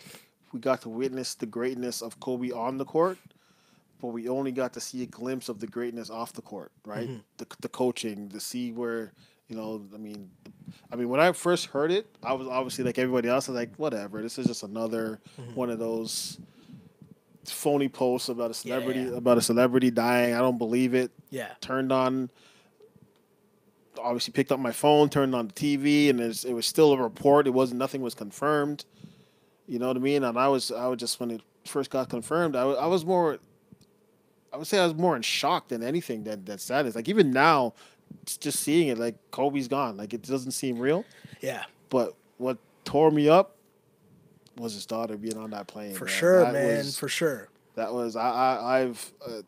[0.52, 3.18] we got to witness the greatness of Kobe on the court,
[4.00, 7.08] but we only got to see a glimpse of the greatness off the court, right?
[7.08, 7.20] Mm-hmm.
[7.38, 9.12] The the coaching, to see where
[9.52, 10.30] you know, I mean,
[10.90, 13.48] I mean, when I first heard it, I was obviously like everybody else.
[13.48, 15.54] I was like, whatever, this is just another Mm-hmm.
[15.54, 16.38] one of those
[17.44, 19.16] phony posts about a celebrity yeah.
[19.16, 20.32] about a celebrity dying.
[20.34, 21.48] I don't believe it yeah.
[21.60, 22.30] turned on
[23.98, 26.96] obviously picked up my phone turned on the tv and there's, it was still a
[26.96, 28.84] report it wasn't nothing was confirmed
[29.66, 32.08] you know what i mean and i was i was just when it first got
[32.08, 33.38] confirmed i, wa- I was more
[34.52, 37.30] i would say i was more in shock than anything that that sadness like even
[37.32, 37.74] now
[38.40, 41.04] just seeing it like kobe's gone like it doesn't seem real
[41.40, 41.64] Yeah.
[41.90, 43.56] but what tore me up
[44.58, 46.14] was his daughter being on that plane For man.
[46.14, 46.78] sure, That man.
[46.78, 47.48] was- For sure.
[47.74, 49.12] that was I, I I've.
[49.26, 49.42] Uh,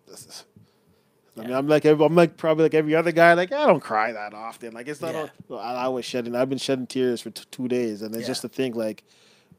[1.36, 3.34] I mean, I'm like I'm like probably like every other guy.
[3.34, 4.72] Like I don't cry that often.
[4.72, 5.14] Like it's not.
[5.14, 5.26] Yeah.
[5.50, 6.34] A, I, I was shedding.
[6.36, 8.28] I've been shedding tears for t- two days, and it's Yeah.
[8.28, 9.02] just to think like,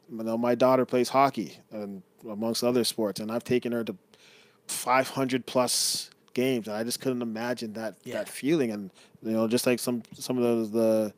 [0.10, 3.96] you know, my daughter plays hockey and amongst other sports, and I've taken her to
[4.68, 8.16] 500 plus games, and I just couldn't imagine that Yeah.
[8.20, 8.70] that feeling.
[8.72, 8.92] And
[9.24, 11.14] you know, just like some some of those the.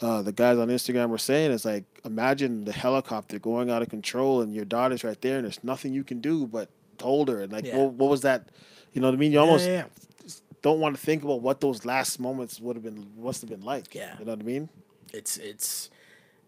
[0.00, 3.88] Uh, the guys on Instagram were saying is like, imagine the helicopter going out of
[3.88, 6.68] control and your daughter's right there and there's nothing you can do but
[7.00, 7.40] hold her.
[7.42, 7.76] And like, Yeah.
[7.78, 8.48] what, what was that?
[8.92, 9.30] You know what I mean?
[9.30, 9.84] You almost yeah.
[10.62, 13.62] don't want to think about what those last moments would have been, must have been
[13.62, 13.94] like.
[13.94, 14.18] Yeah.
[14.18, 14.68] You know what I mean?
[15.12, 15.90] it's it's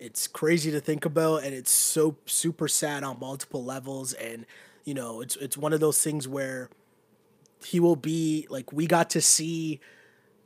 [0.00, 4.44] it's crazy to think about and it's so super sad on multiple levels and
[4.84, 6.68] you know it's it's one of those things where
[7.66, 9.80] he will be like we got to see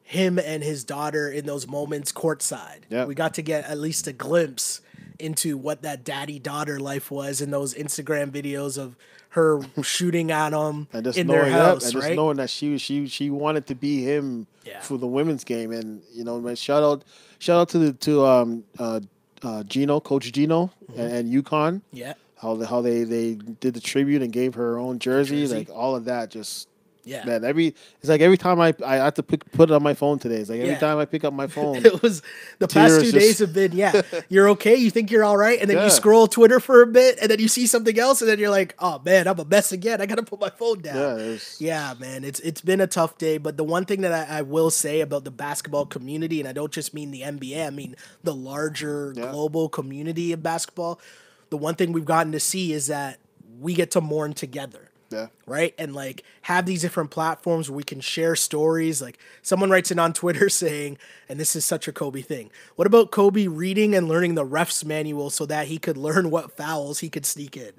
[0.03, 2.81] him and his daughter in those moments courtside.
[2.89, 3.05] Yeah.
[3.05, 4.81] We got to get at least a glimpse
[5.19, 8.97] into what that daddy daughter life was in those Instagram videos of
[9.31, 12.03] her shooting at him And just in knowing their that, house, and right?
[12.09, 14.81] just knowing that she she she wanted to be him Yeah.
[14.81, 17.05] for the women's game, and you know, man, shout out
[17.39, 19.01] shout out to the to um uh,
[19.43, 21.01] uh Gino, Coach Gino, Mm-hmm.
[21.01, 21.83] and, and UConn.
[21.93, 22.15] yeah.
[22.43, 25.59] How they, how they they did the tribute and gave her own jersey, Jersey.
[25.59, 26.69] like all of that, just
[27.05, 27.25] Yeah.
[27.25, 27.45] man.
[27.45, 27.69] Every
[28.01, 30.37] it's like every time I I have to pick, put it on my phone today.
[30.37, 30.79] It's like every Yeah.
[30.79, 32.23] time I pick up my phone, It was
[32.59, 34.03] the past two just- days have been yeah.
[34.29, 34.77] You're okay.
[34.77, 35.85] You think you're all right, and then Yeah.
[35.85, 38.51] you scroll Twitter for a bit, and then you see something else, and then you're
[38.51, 40.01] like, oh man, I'm a mess again.
[40.01, 40.97] I gotta put my phone down.
[40.97, 44.13] yeah, was, Yeah, man, it's it's been a tough day, but the one thing that
[44.13, 47.67] I, I will say about the basketball community, and I don't just mean the NBA,
[47.67, 51.01] I mean the larger global community of basketball.
[51.49, 53.19] The one thing we've gotten to see is that
[53.59, 55.27] we get to mourn together yeah.
[55.47, 55.75] right?
[55.79, 59.03] And like have these different platforms where we can share stories.
[59.03, 60.99] Like someone writes in on Twitter saying,
[61.29, 62.51] and this is such a Kobe thing.
[62.77, 66.57] What about Kobe reading and learning the refs manual so that he could learn what
[66.57, 67.73] fouls he could sneak in?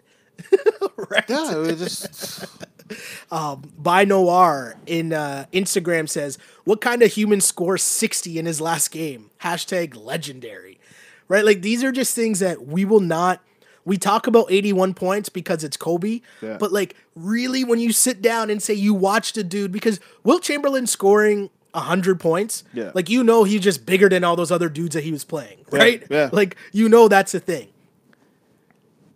[1.10, 1.26] right?
[1.28, 2.46] Yeah, it was just
[3.78, 8.90] By Noir in uh, Instagram says, "What kind of human scores 60 in his last
[8.90, 10.80] game?" Hashtag legendary.
[11.28, 11.46] Right?
[11.46, 13.42] Like these are just things that we will not.
[13.86, 16.58] We talk about 81 points because it's Kobe, Yeah.
[16.60, 20.44] but like really, when you sit down and say you watched a dude, because Wilt
[20.44, 22.92] Chamberlain scoring 100 points, Yeah.
[22.94, 25.60] like you know he's just bigger than all those other dudes that he was playing,
[25.72, 26.04] Yeah, right?
[26.10, 26.30] yeah.
[26.32, 27.70] Like you know that's a thing.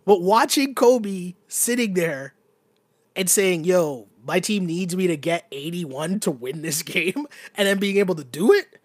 [0.04, 2.34] But watching Kobe sitting there
[3.14, 7.66] and saying, yo, my team needs me to get 81 to win this game, and
[7.68, 8.78] then being able to do it.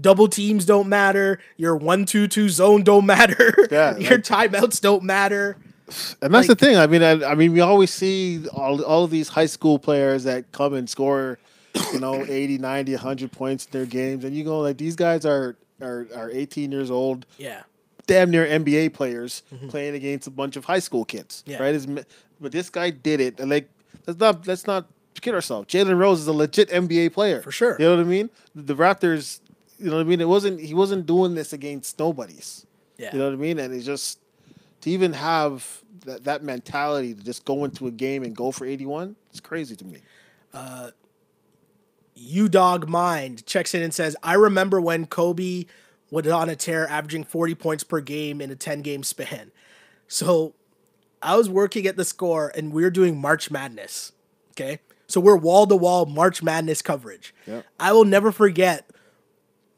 [0.00, 1.38] Double teams don't matter.
[1.56, 3.54] Your one two two zone don't matter.
[3.70, 5.56] Yeah, Your like- timeouts don't matter.
[6.22, 6.76] And that's Like- the thing.
[6.76, 10.24] I mean, I, I mean, we always see all all of these high school players
[10.24, 11.38] that come and score,
[11.92, 15.24] you know, 80, 90, 100 points in their games, and you go like, these guys
[15.24, 17.62] are are are 18 years old, Yeah.
[18.06, 19.68] damn near NBA players mm-hmm.
[19.68, 21.62] playing against a bunch of high school kids, Yeah.
[21.62, 21.74] right?
[21.74, 21.86] It's,
[22.40, 23.68] but this guy did it, and like
[24.06, 24.86] let's not let's not
[25.20, 25.68] kid ourselves.
[25.72, 27.76] Jalen Rose is a legit NBA player For sure.
[27.78, 28.30] You know what I mean?
[28.54, 29.40] The Raptors,
[29.78, 30.20] you know what I mean.
[30.20, 32.66] It wasn't he wasn't doing this against nobodies.
[32.98, 33.10] Yeah.
[33.12, 33.58] You know what I mean?
[33.58, 34.18] And it's just
[34.82, 38.66] to even have that that mentality to just go into a game and go for
[38.66, 39.16] eighty one.
[39.30, 40.00] It's crazy to me.
[40.52, 40.90] Uh,
[42.14, 45.64] U Dog Mind checks in and says, I remember when Kobe
[46.10, 49.50] was on a tear averaging 40 points per game in a 10 game span.
[50.06, 50.54] So
[51.20, 54.12] I was working at the score and we are doing March Madness.
[54.52, 54.78] Okay.
[55.06, 57.34] So we're wall to wall March Madness coverage.
[57.46, 57.66] Yep.
[57.80, 58.88] I will never forget.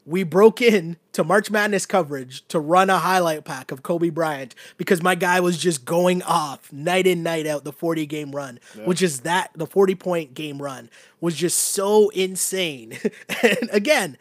[0.07, 4.55] We broke in to March Madness coverage to run a highlight pack of Kobe Bryant
[4.77, 7.65] because my guy was just going off night in, night out.
[7.65, 10.89] The 40 game run, which is that the 40 point game run,
[11.19, 12.97] was just so insane.
[13.43, 14.17] and again,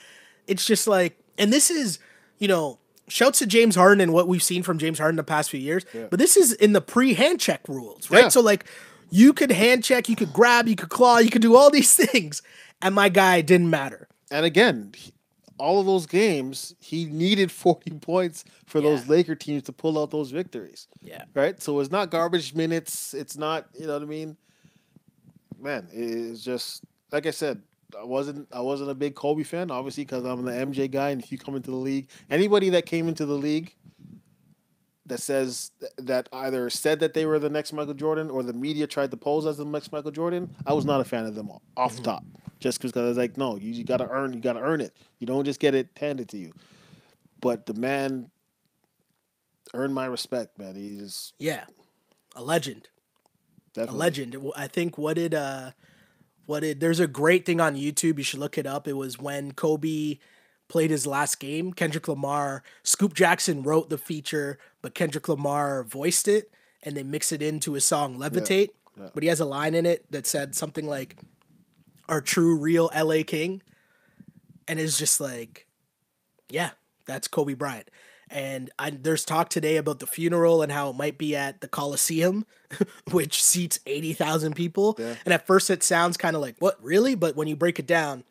[0.48, 2.00] it's just like, and this is,
[2.38, 5.50] you know, shouts to James Harden and what we've seen from James Harden the past
[5.50, 8.24] few years, but this is in the pre hand check rules, right?
[8.24, 8.28] Yeah.
[8.30, 8.64] So, like,
[9.10, 11.94] you could hand check, you could grab, you could claw, you could do all these
[12.06, 12.42] things,
[12.82, 14.08] and my guy didn't matter.
[14.32, 15.12] And again, he-
[15.58, 20.10] all of those games, he needed 40 points for those Laker teams to pull out
[20.10, 20.88] those victories.
[21.00, 21.24] Yeah.
[21.34, 21.60] Right?
[21.62, 23.14] So it's not garbage minutes.
[23.14, 24.36] It's not, you know what I mean?
[25.58, 27.62] Man, it's just like I said,
[27.98, 31.10] I wasn't I wasn't a big Kobe fan, obviously, because I'm the MJ guy.
[31.10, 33.74] And if you come into the league, anybody that came into the league
[35.06, 38.86] that says that either said that they were the next Michael Jordan or the media
[38.86, 41.50] tried to pose as the next Michael Jordan, I was not a fan of them
[41.76, 42.24] off the top.
[42.58, 44.96] Just because I was like, no, you, you gotta earn, you gotta earn it.
[45.18, 46.52] You don't just get it handed to you.
[47.40, 48.30] But the man
[49.74, 50.74] earned my respect, man.
[50.74, 51.64] He's Yeah.
[52.34, 52.88] A legend.
[53.76, 54.36] a legend.
[54.56, 55.72] I think what did uh
[56.46, 58.88] what did there's a great thing on YouTube, you should look it up.
[58.88, 60.18] It was when Kobe
[60.68, 66.28] played his last game, Kendrick Lamar, Scoop Jackson wrote the feature, but Kendrick Lamar voiced
[66.28, 66.50] it
[66.82, 68.70] and they mix it into his song Levitate.
[68.98, 69.08] yeah.
[69.12, 71.16] But he has a line in it that said something like
[72.08, 73.62] our true real LA King.
[74.68, 75.66] And it's just like
[76.48, 76.70] yeah,
[77.06, 77.90] that's Kobe Bryant.
[78.28, 81.68] And I, there's talk today about the funeral and how it might be at the
[81.68, 82.44] Coliseum,
[83.12, 84.96] which seats 80,000 people.
[84.98, 85.14] Yeah.
[85.24, 87.14] And at first it sounds kind of like, what, really?
[87.14, 88.24] But when you break it down,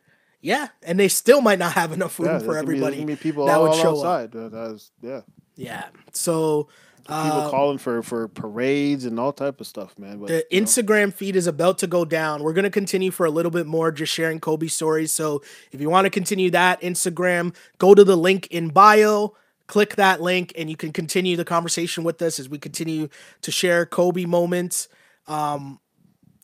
[0.45, 0.67] yeah.
[0.83, 3.63] And they still might not have enough room yeah, for everybody be people that all,
[3.63, 4.05] would show up.
[4.05, 4.31] outside.
[4.31, 5.21] That was- yeah,
[5.55, 5.85] Yeah.
[6.13, 6.69] So
[6.99, 10.19] people uh, calling for for parades and all type of stuff, man.
[10.19, 12.43] But the you know, Instagram feed is about to go down.
[12.43, 15.11] We're going to continue for a little bit more, just sharing Kobe stories.
[15.11, 15.41] So
[15.71, 19.33] if you want to continue that Instagram, go to the link in bio,
[19.65, 23.09] click that link, and you can continue the conversation with us as we continue
[23.41, 24.89] to share Kobe moments.
[25.27, 25.79] Um,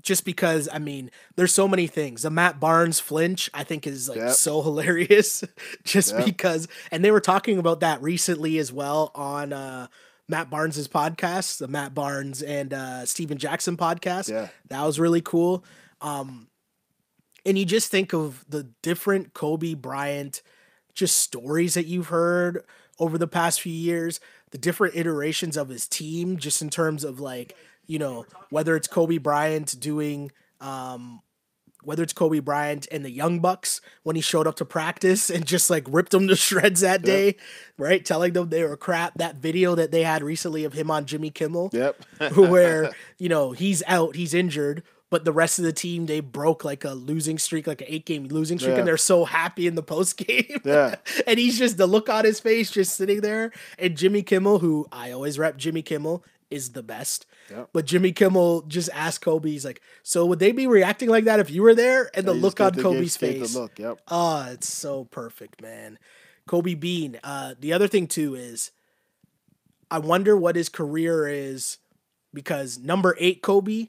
[0.01, 2.23] just because I mean, there's so many things.
[2.23, 4.31] The Matt Barnes flinch, I think, is like Yep.
[4.33, 5.43] so hilarious.
[5.83, 6.25] just Yep.
[6.25, 9.87] because, and they were talking about that recently as well on uh,
[10.27, 14.29] Matt Barnes's podcast, the Matt Barnes and uh, Stephen Jackson podcast.
[14.29, 14.47] Yeah.
[14.69, 15.63] that was really cool.
[16.01, 16.47] Um,
[17.45, 20.41] and you just think of the different Kobe Bryant
[20.93, 22.63] just stories that you've heard
[22.99, 24.19] over the past few years,
[24.51, 27.55] the different iterations of his team, just in terms of like,
[27.91, 30.31] you know, whether it's Kobe Bryant doing,
[30.61, 31.19] um,
[31.83, 35.45] whether it's Kobe Bryant and the Young Bucks when he showed up to practice and
[35.45, 37.35] just like ripped them to shreds that day,
[37.77, 38.05] right?
[38.05, 39.15] Telling them they were crap.
[39.15, 42.01] That video that they had recently of him on Jimmy Kimmel, Yep.
[42.37, 46.63] where you know he's out, he's injured, but the rest of the team they broke
[46.63, 48.79] like a losing streak, like an eight game losing streak, Yeah.
[48.79, 50.61] and they're so happy in the post game.
[50.63, 50.95] Yeah.
[51.27, 53.51] and he's just the look on his face, just sitting there.
[53.77, 57.25] And Jimmy Kimmel, who I always rep, Jimmy Kimmel is the best.
[57.51, 57.69] Yep.
[57.73, 61.39] But Jimmy Kimmel just asked Kobe, he's like, "So would they be reacting like that
[61.39, 63.53] if you were there?" And the look on Kobe's face.
[63.55, 63.77] look.
[63.77, 64.01] Yep.
[64.07, 65.99] Oh, it's so perfect, man.
[66.47, 67.19] Kobe Bean.
[67.23, 68.71] Uh, the other thing too is,
[69.89, 71.77] I wonder what his career is,
[72.33, 73.87] because number eight Kobe.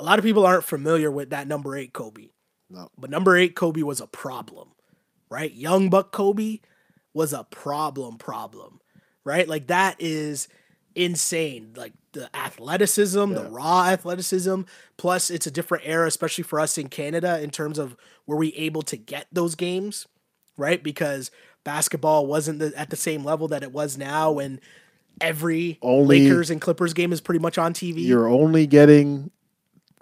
[0.00, 2.30] A lot of people aren't familiar with that number eight Kobe,
[2.68, 2.88] No.
[2.98, 4.70] but number eight Kobe was a problem,
[5.30, 5.52] right?
[5.52, 6.58] Young Buck Kobe
[7.14, 8.80] was a problem, problem,
[9.22, 9.46] right?
[9.46, 10.48] Like that is
[10.96, 11.74] insane.
[11.76, 14.62] Like the athleticism, the raw athleticism.
[14.96, 17.96] Plus, it's a different era, especially for us in Canada, in terms of
[18.26, 20.06] were we able to get those games,
[20.56, 20.82] right?
[20.82, 21.30] Because
[21.64, 24.60] basketball wasn't the, at the same level that it was now, and
[25.20, 28.04] every Only- Lakers and Clippers game is pretty much on TV.
[28.04, 29.30] You're only getting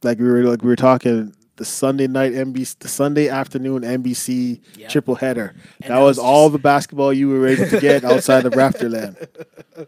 [0.02, 4.60] like we were like we were talking the Sunday night NBC, the Sunday afternoon NBC
[4.76, 4.88] Yep.
[4.90, 5.54] triple header.
[5.80, 9.28] That, that was, was all the basketball you were able to get outside of Raptorland.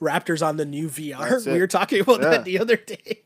[0.00, 1.44] Raptors on the new VR.
[1.52, 2.30] We were talking about Yeah.
[2.30, 3.22] that the other day.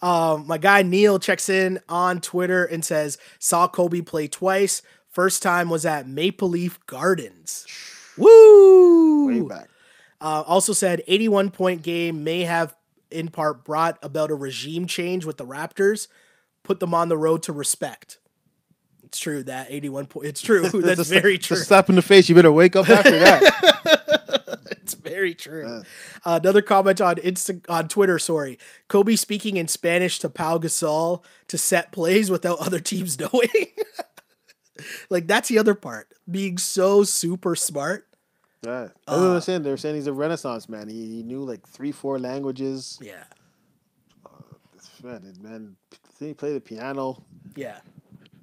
[0.00, 4.82] Um, my guy Neil checks in on Twitter and says, saw Kobe play twice.
[5.10, 7.66] First time was at Maple Leaf Gardens.
[8.16, 9.50] Woo!
[9.50, 9.54] Uh,
[10.46, 12.74] also said 81 point game may have
[13.10, 16.08] in part brought about a regime change with the Raptors,
[16.62, 18.18] put them on the road to respect.
[19.04, 20.26] It's true that 81 point.
[20.28, 20.62] It's true.
[20.68, 21.56] That's Just- very true.
[21.58, 22.28] Slap in the face.
[22.30, 24.01] You better wake up after that.
[24.82, 25.64] It's very true.
[25.66, 25.82] Uh,
[26.24, 28.18] another comment on Insta on Twitter.
[28.18, 28.58] Sorry,
[28.88, 33.48] Kobe speaking in Spanish to Pau Gasol to set plays without other teams knowing.
[35.10, 36.08] like that's the other part.
[36.30, 38.06] Being so super smart.
[38.64, 38.88] Yeah.
[39.08, 39.64] I Uh, don't understand.
[39.66, 40.88] They're saying he's a Renaissance man.
[40.88, 42.98] He, he knew like three, four languages.
[43.00, 43.24] Yeah,
[45.02, 45.76] Man, man,
[46.20, 47.24] he played the piano.
[47.56, 47.80] yeah.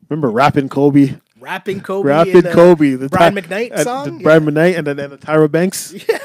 [0.10, 1.16] Remember rapping Kobe?
[1.40, 2.08] Rapping Kobe.
[2.08, 2.96] Rapping in the Kobe.
[2.96, 4.18] The Brian Ty- McKnight uh, song?
[4.18, 5.94] The Brian McKnight and then, then the Tyra Banks.
[6.10, 6.18] Yeah.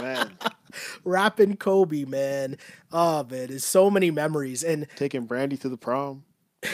[0.00, 0.32] Man,
[1.04, 2.58] Rapping Kobe, man.
[2.92, 4.64] Oh man, there's so many memories.
[4.64, 6.24] And taking Brandy to the prom.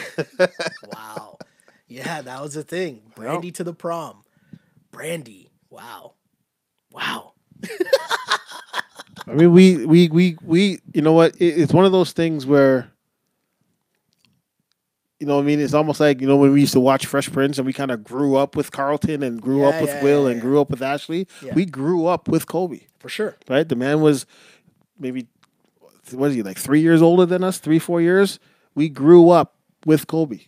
[0.94, 1.36] wow,
[1.86, 3.02] yeah, that was a thing.
[3.14, 4.24] Brandy to the prom.
[4.90, 5.50] Brandy.
[5.68, 6.14] Wow,
[6.90, 7.34] wow.
[9.26, 11.36] I mean, we, we, we, we, you know what?
[11.36, 12.90] It, it's one of those things where,
[15.20, 17.06] you know, what I mean, it's almost like you know when we used to watch
[17.06, 19.90] Fresh Prince and we kind of grew up with Carlton and grew Yeah, up with
[19.90, 21.28] yeah, Will yeah, and grew up with Ashley.
[21.54, 23.36] We grew up with Kobe, For sure.
[23.48, 23.68] right?
[23.68, 24.26] The man was
[24.98, 25.26] maybe
[26.12, 27.58] what is he like three years older than us?
[27.58, 28.40] Three, four years.
[28.74, 29.54] We grew up
[29.86, 30.40] with Kobe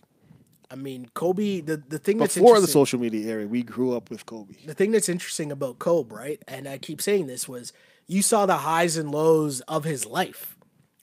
[0.71, 1.61] I mean, Kobe.
[1.61, 3.45] The the thing that's before the social media era.
[3.45, 4.55] We grew up with Kobe.
[4.65, 6.41] the thing that's interesting about Kobe, right?
[6.47, 7.73] And I keep saying this was
[8.07, 10.57] you saw the highs and lows of his life,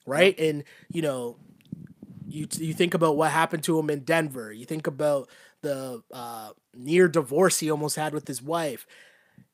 [0.05, 0.37] right?
[0.37, 1.37] And you know,
[2.31, 4.51] you you think about what happened to him in Denver.
[4.51, 5.29] You think about
[5.61, 8.87] the uh, near divorce he almost had with his wife.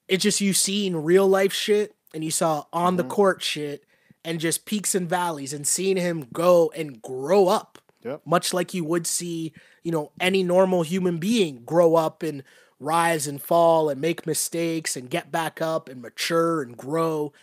[0.07, 3.84] It's just you seen real life shit and you saw on the court shit
[4.23, 8.21] and just peaks and valleys and seeing him go and grow up Yep.
[8.25, 9.51] much like you would see,
[9.84, 12.43] you know, any normal human being grow up and
[12.80, 17.34] rise and fall and make mistakes and get back up and mature and grow.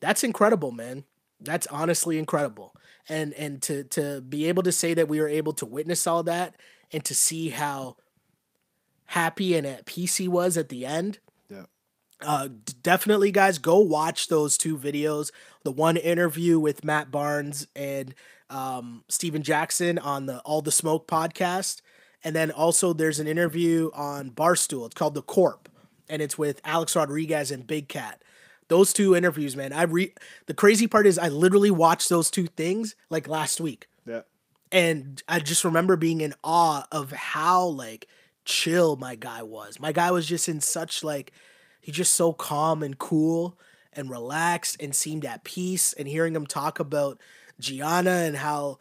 [0.00, 1.04] That's incredible, man.
[1.40, 2.74] That's honestly incredible.
[3.08, 6.22] And and to to be able to say that we were able to witness all
[6.24, 6.56] that
[6.92, 7.96] and to see how
[9.06, 11.18] happy and at peace he was at the end.
[11.48, 11.64] Yeah.
[12.20, 12.48] Uh,
[12.82, 15.30] definitely, guys, go watch those two videos.
[15.62, 18.14] The one interview with Matt Barnes and
[18.50, 21.82] um, Stephen Jackson on the All the Smoke podcast,
[22.24, 24.86] and then also there's an interview on Barstool.
[24.86, 25.68] It's called The Corp,
[26.08, 28.22] and it's with Alex Rodriguez and Big Cat.
[28.68, 29.72] Those two interviews, man.
[29.72, 30.12] I re
[30.46, 34.22] the crazy part is I literally watched those two things like last week Yeah.
[34.72, 38.08] and I just remember being in awe of how like
[38.44, 39.78] chill my guy was.
[39.80, 41.32] My guy was just in such like
[41.80, 43.58] he's just so calm and cool
[43.92, 47.20] and relaxed and seemed at peace and hearing him talk about
[47.60, 48.78] Gianna and how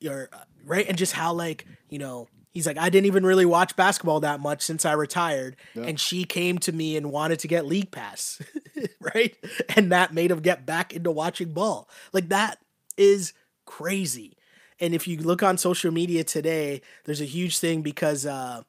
[0.00, 3.44] you're uh, right and just how like, you know, he's like I didn't even really
[3.44, 7.48] watch basketball that much since I retired and she came to me and wanted to
[7.48, 8.40] get league pass.
[9.14, 9.36] right?
[9.76, 11.86] And that made him get back into watching ball.
[12.14, 12.58] Like that
[12.96, 13.34] is
[13.66, 14.38] crazy.
[14.80, 18.62] And if you look on social media today, there's a huge thing because uh,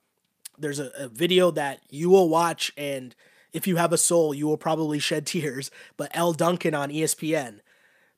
[0.58, 3.16] there's a, a video that you will watch, and
[3.54, 5.72] if you have a soul, you will probably shed tears.
[5.96, 7.60] But Elle Duncan on ESPN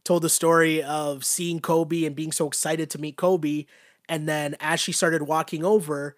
[0.03, 3.65] told the story of seeing Kobe and being so excited to meet Kobe.
[4.09, 6.15] And then as she started walking over,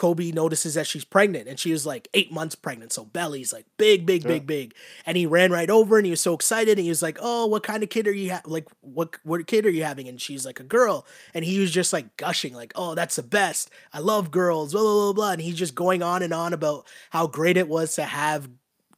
[0.00, 2.90] Kobe notices that she's pregnant and she was like eight months pregnant.
[2.90, 4.74] So belly's like big, big, big, big.
[5.04, 6.78] And he ran right over and he was so excited.
[6.78, 9.46] And he was like, Oh, what kind of kid are you ha- like what what
[9.46, 10.08] kid are you having?
[10.08, 11.06] And she's like a girl.
[11.34, 13.70] And he was just like gushing, like, Oh, that's the best.
[13.92, 15.32] I love girls, blah, blah, blah, blah.
[15.32, 18.48] And he's just going on and on about how great it was to have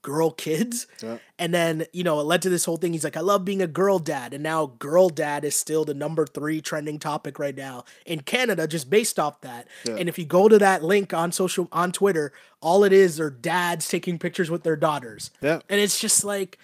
[0.03, 0.87] girl kids.
[1.03, 1.19] Yeah.
[1.39, 2.93] And then, you know, it led to this whole thing.
[2.93, 4.35] He's like, I love being a girl dad.
[4.35, 8.67] And now girl dad is still the number three trending topic right now in Canada,
[8.67, 9.69] just based off that.
[9.85, 9.97] Yeah.
[9.97, 13.31] And if you go to that link on social on Twitter, all it is are
[13.31, 15.31] dads taking pictures with their daughters.
[15.41, 15.61] Yeah.
[15.69, 16.59] And it's just like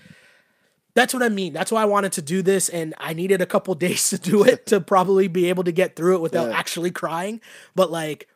[0.94, 1.52] that's what I mean.
[1.52, 4.42] That's why I wanted to do this, and I needed a couple days to do
[4.44, 6.58] it to probably be able to get through it without Yeah.
[6.58, 7.40] actually crying.
[7.74, 8.27] But like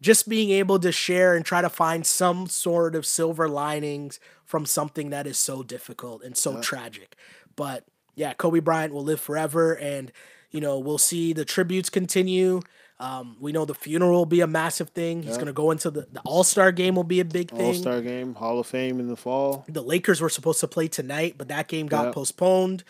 [0.00, 4.64] just being able to share and try to find some sort of silver linings from
[4.64, 7.16] something that is so difficult and so tragic.
[7.56, 7.84] But
[8.14, 10.12] yeah, Kobe Bryant will live forever, and
[10.50, 12.60] you know we'll see the tributes continue.
[13.00, 15.22] Um, we know the funeral will be a massive thing.
[15.22, 17.66] He's gonna go into the, the All Star game will be a big thing.
[17.66, 19.64] All Star game, Hall of Fame in the fall.
[19.68, 22.12] The Lakers were supposed to play tonight, but that game got Yeah.
[22.12, 22.84] postponed.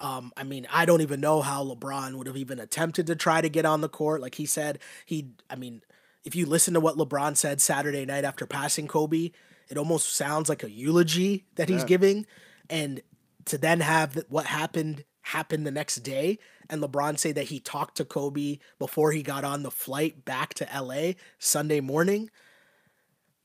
[0.00, 3.40] Um, I mean, I don't even know how LeBron would have even attempted to try
[3.40, 4.20] to get on the court.
[4.20, 5.82] Like he said, he, I mean,
[6.24, 9.30] if you listen to what LeBron said Saturday night after passing Kobe,
[9.68, 11.86] it almost sounds like a eulogy that he's Yeah.
[11.86, 12.26] giving.
[12.70, 13.02] And
[13.46, 17.96] to then have what happened happen the next day and LeBron say that he talked
[17.96, 22.30] to Kobe before he got on the flight back to LA Sunday morning,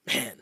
[0.08, 0.38] man,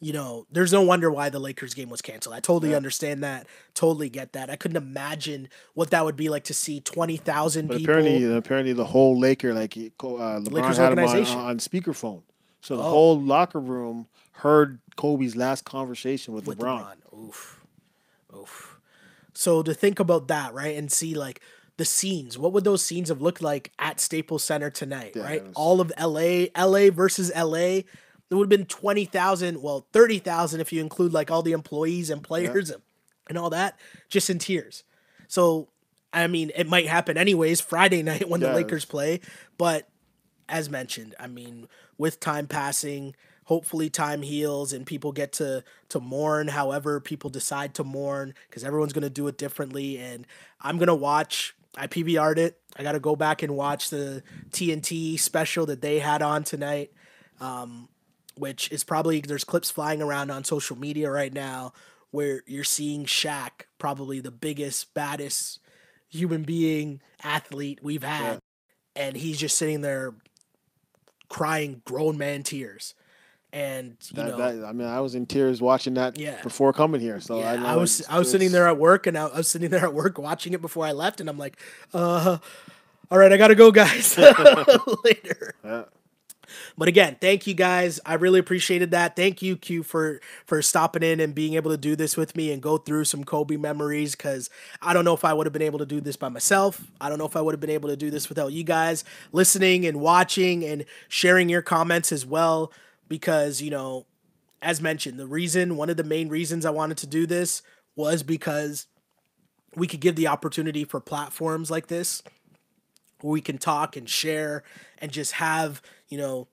[0.00, 2.34] you know, there's no wonder why the Lakers game was canceled.
[2.34, 3.46] I totally understand that.
[3.74, 4.48] Totally get that.
[4.48, 7.92] I couldn't imagine what that would be like to see 20,000 But people.
[7.94, 11.38] apparently, apparently the whole Laker, like uh, LeBron Lakers had him on, organization.
[11.38, 12.22] on speakerphone,
[12.62, 12.88] so the Oh.
[12.90, 16.96] whole locker room heard Kobe's last conversation with, with LeBron.
[17.12, 17.28] LeBron.
[17.28, 17.60] Oof.
[18.36, 18.78] Oof.
[19.34, 21.40] So to think about that, right, and see like
[21.76, 25.44] the scenes, what would those scenes have looked like at Staples Center tonight, Yeah, right?
[25.44, 27.82] was- All of LA, LA versus LA.
[28.30, 32.22] There would have been 20,000, well, 30,000 if you include like all the employees and
[32.22, 32.80] players and,
[33.28, 33.78] and all that,
[34.08, 34.84] just in tears.
[35.28, 35.68] So,
[36.12, 39.20] I mean, it might happen anyways Friday night when the Lakers play,
[39.58, 39.88] but
[40.48, 41.68] as mentioned, I mean,
[41.98, 43.14] with time passing,
[43.44, 48.62] hopefully time heals and people get to to mourn however people decide to mourn because
[48.62, 49.98] everyone's gonna do it differently.
[49.98, 50.24] And
[50.60, 51.54] I'm gonna watch.
[51.76, 52.60] I PVR'd it.
[52.76, 56.92] I gotta go back and watch the TNT special that they had on tonight,
[57.40, 57.88] um,
[58.40, 61.72] which is probably there's clips flying around on social media right now
[62.10, 65.60] where you're seeing Shaq, probably the biggest, baddest
[66.08, 68.40] human being athlete we've had,
[68.96, 70.14] and he's just sitting there
[71.28, 72.94] crying grown man tears.
[73.52, 76.40] And you That, know, that, I mean, I was in tears watching that Yeah.
[76.42, 77.20] before coming here.
[77.20, 79.48] So yeah, I, I, was I was sitting there at work, and I, I was
[79.48, 81.58] sitting there at work watching it before I left, and I'm like,
[81.92, 82.38] uh,
[83.10, 84.16] all right, I gotta go, guys.
[85.04, 85.54] Later.
[85.64, 85.84] Yeah.
[86.76, 88.00] But again, thank you guys.
[88.04, 89.16] I really appreciated that.
[89.16, 92.52] Thank you, Q, for for stopping in and being able to do this with me
[92.52, 94.14] and go through some Kobe memories.
[94.14, 94.50] Because
[94.82, 96.80] I don't know if I would have been able to do this by myself.
[97.00, 99.04] I don't know if I would have been able to do this without you guys
[99.32, 102.72] listening and watching and sharing your comments as well.
[103.08, 104.06] Because you know,
[104.62, 107.62] as mentioned, the reason, one of the main reasons I wanted to do this
[107.96, 108.86] was because
[109.74, 112.22] we could give the opportunity for platforms like this
[113.22, 114.62] where we can talk and share
[114.98, 116.48] and just have, you know,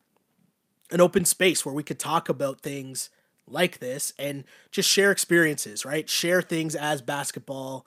[0.91, 3.09] an open space where we could talk about things
[3.47, 6.09] like this and just share experiences, right?
[6.09, 7.85] Share things as basketball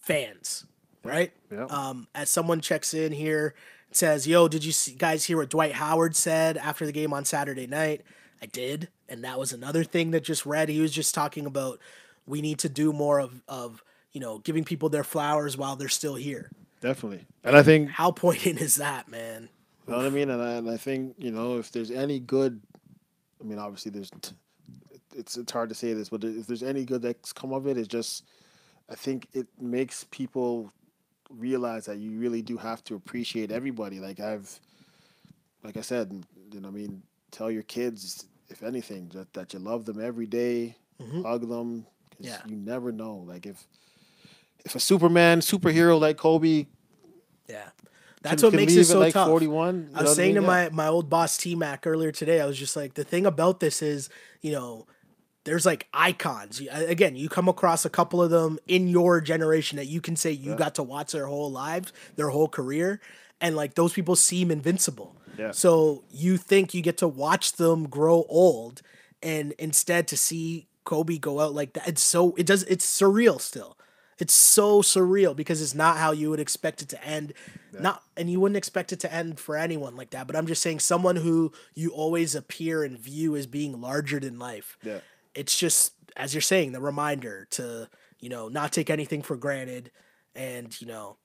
[0.00, 0.66] fans,
[1.02, 1.32] right?
[1.50, 1.66] Yeah.
[1.66, 3.54] Um, as someone checks in here
[3.88, 7.12] and says, "Yo, did you see, guys hear what Dwight Howard said after the game
[7.12, 8.02] on Saturday night?"
[8.40, 10.68] I did, and that was another thing that just read.
[10.68, 11.78] He was just talking about
[12.26, 13.82] we need to do more of of
[14.12, 16.50] you know giving people their flowers while they're still here.
[16.82, 17.24] Definitely.
[17.44, 19.48] And I think How poignant is that, man?
[19.86, 20.28] You know what I mean?
[20.30, 22.60] And I, and I think you know if there's any good,
[23.40, 24.10] I mean obviously there's,
[25.16, 27.78] it's it's hard to say this, but if there's any good that's come of it,
[27.78, 28.24] it's just,
[28.90, 30.70] I think it makes people
[31.30, 33.98] realize that you really do have to appreciate everybody.
[34.00, 34.60] Like I've,
[35.64, 39.58] like I said, you know, I mean, tell your kids if anything that that you
[39.58, 41.22] love them every day, mm-hmm.
[41.22, 42.40] hug them, 'cause Yeah.
[42.46, 43.16] you never know.
[43.26, 43.66] Like if
[44.64, 46.66] if a Superman superhero like Kobe
[47.48, 47.68] Yeah.
[48.22, 49.28] That's can- what can makes it so like tough.
[49.28, 50.42] 41, I was I saying mean?
[50.44, 50.68] to Yeah.
[50.68, 53.58] my, my old boss T Mac earlier today, I was just like, the thing about
[53.60, 54.08] this is,
[54.40, 54.86] you know,
[55.44, 56.62] there's like icons.
[56.70, 60.30] Again, you come across a couple of them in your generation that you can say
[60.30, 63.00] you got to watch their whole lives, their whole career,
[63.40, 65.16] and like those people seem invincible.
[65.36, 65.50] Yeah.
[65.50, 68.82] So you think you get to watch them grow old,
[69.20, 73.40] and instead to see Kobe go out like that, it's so it does it's surreal
[73.40, 73.76] still.
[74.18, 77.32] It's so surreal because it's not how you would expect it to end.
[77.78, 80.26] Not and you wouldn't expect it to end for anyone like that.
[80.26, 84.38] But I'm just saying someone who you always appear and view as being larger than
[84.38, 84.76] life.
[84.82, 84.98] Yeah.
[85.34, 87.88] It's just as you're saying, the reminder to,
[88.20, 89.90] you know, not take anything for granted
[90.34, 91.16] and, you know,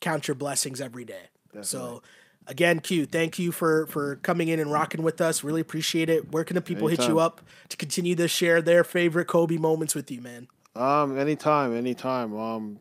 [0.00, 1.28] count your blessings every day.
[1.60, 2.02] So
[2.46, 5.44] again, Q, thank you for for coming in and rocking with us.
[5.44, 6.32] Really appreciate it.
[6.32, 9.94] Where can the people hit you up to continue to share their favorite Kobe moments
[9.94, 10.48] with you, man?
[10.74, 12.34] Um, anytime, anytime.
[12.36, 12.80] Um,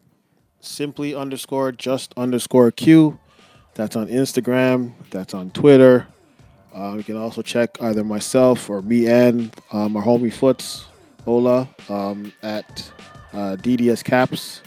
[0.62, 3.20] simply underscore just underscore Q.
[3.74, 4.94] That's on Instagram.
[5.10, 6.08] That's on Twitter.
[6.74, 10.86] Uh, you can also check either myself or me and um, our homie Foots
[11.28, 12.92] Ola um, at
[13.34, 14.62] uh, DDS Caps.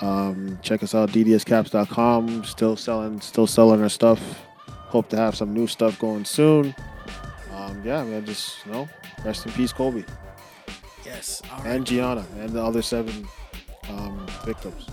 [0.00, 2.44] Um, check us out ddscaps.com.
[2.44, 4.46] Still selling, still selling our stuff.
[4.66, 6.74] Hope to have some new stuff going soon.
[7.54, 8.88] Um, yeah, man, just you know,
[9.24, 10.04] rest in peace, Kobe
[11.10, 11.42] Yes.
[11.52, 11.74] All right.
[11.76, 13.26] and Gianna and the other seven
[13.88, 14.86] um, victims.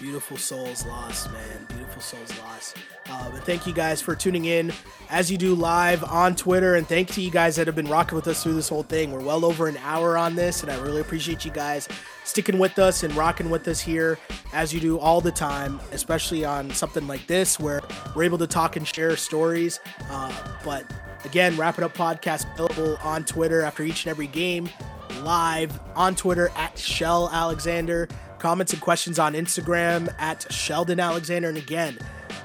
[0.00, 1.66] Beautiful souls lost, man.
[1.68, 2.76] Beautiful souls lost.
[3.08, 4.72] Um, and thank you guys for tuning in
[5.10, 6.74] as you do live on Twitter.
[6.74, 9.12] And thank to you guys that have been rocking with us through this whole thing.
[9.12, 11.88] We're well over an hour on this, and I really appreciate you guys
[12.24, 14.18] sticking with us and rocking with us here
[14.52, 17.82] as you do all the time, especially on something like this where
[18.16, 19.78] we're able to talk and share stories.
[20.10, 20.32] Uh,
[20.64, 20.84] but
[21.24, 24.68] again, Wrap It Up podcast available on Twitter after each and every game
[25.22, 28.08] live on Twitter at Shell Alexander.
[28.38, 31.48] Comments and questions on Instagram at Sheldon Alexander.
[31.48, 31.98] And again,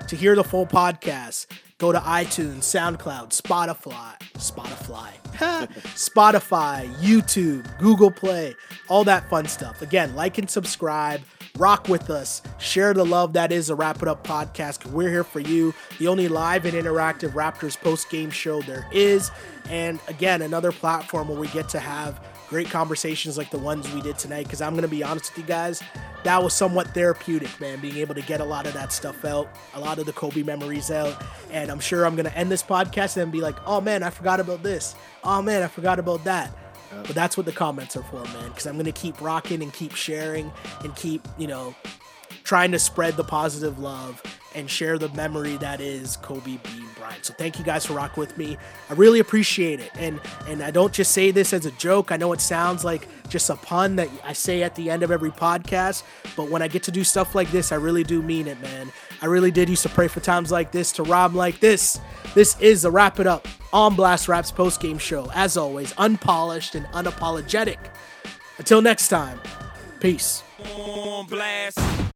[0.07, 1.47] to hear the full podcast,
[1.79, 5.11] Go to iTunes, SoundCloud, Spotify, Spotify,
[5.93, 8.55] Spotify, YouTube, Google Play,
[8.87, 9.83] all that fun stuff.
[9.83, 11.21] Again, like and subscribe.
[11.57, 12.41] Rock with us.
[12.59, 14.85] Share the love that is a Wrap It Up podcast.
[14.85, 15.73] We're here for you.
[15.97, 19.31] The only live and interactive Raptors post game show there is.
[19.69, 24.01] And again, another platform where we get to have great conversations like the ones we
[24.01, 24.43] did tonight.
[24.43, 25.81] Because I'm going to be honest with you guys,
[26.23, 29.49] that was somewhat therapeutic, man, being able to get a lot of that stuff out,
[29.73, 31.23] a lot of the Kobe memories out.
[31.51, 34.09] And I'm sure I'm going to end this podcast and be like, oh man, I
[34.09, 34.95] forgot about this.
[35.23, 36.51] Oh man, I forgot about that.
[36.89, 39.73] But that's what the comments are for, man, because I'm going to keep rocking and
[39.73, 40.51] keep sharing
[40.84, 41.76] and keep, you know,
[42.43, 44.22] trying to spread the positive love
[44.55, 47.26] and share the memory that is Kobe Bean Bryant.
[47.26, 48.57] So thank you guys for rocking with me.
[48.89, 49.91] I really appreciate it.
[49.95, 52.11] And and I don't just say this as a joke.
[52.11, 55.11] I know it sounds like just a pun that I say at the end of
[55.11, 56.03] every podcast,
[56.35, 58.91] but when I get to do stuff like this, I really do mean it, man.
[59.22, 61.99] I really did used to pray for times like this to rob like this.
[62.34, 65.30] This is a wrap it up on Blast Raps post game show.
[65.34, 67.77] As always, unpolished and unapologetic.
[68.57, 69.39] Until next time,
[69.99, 70.44] peace.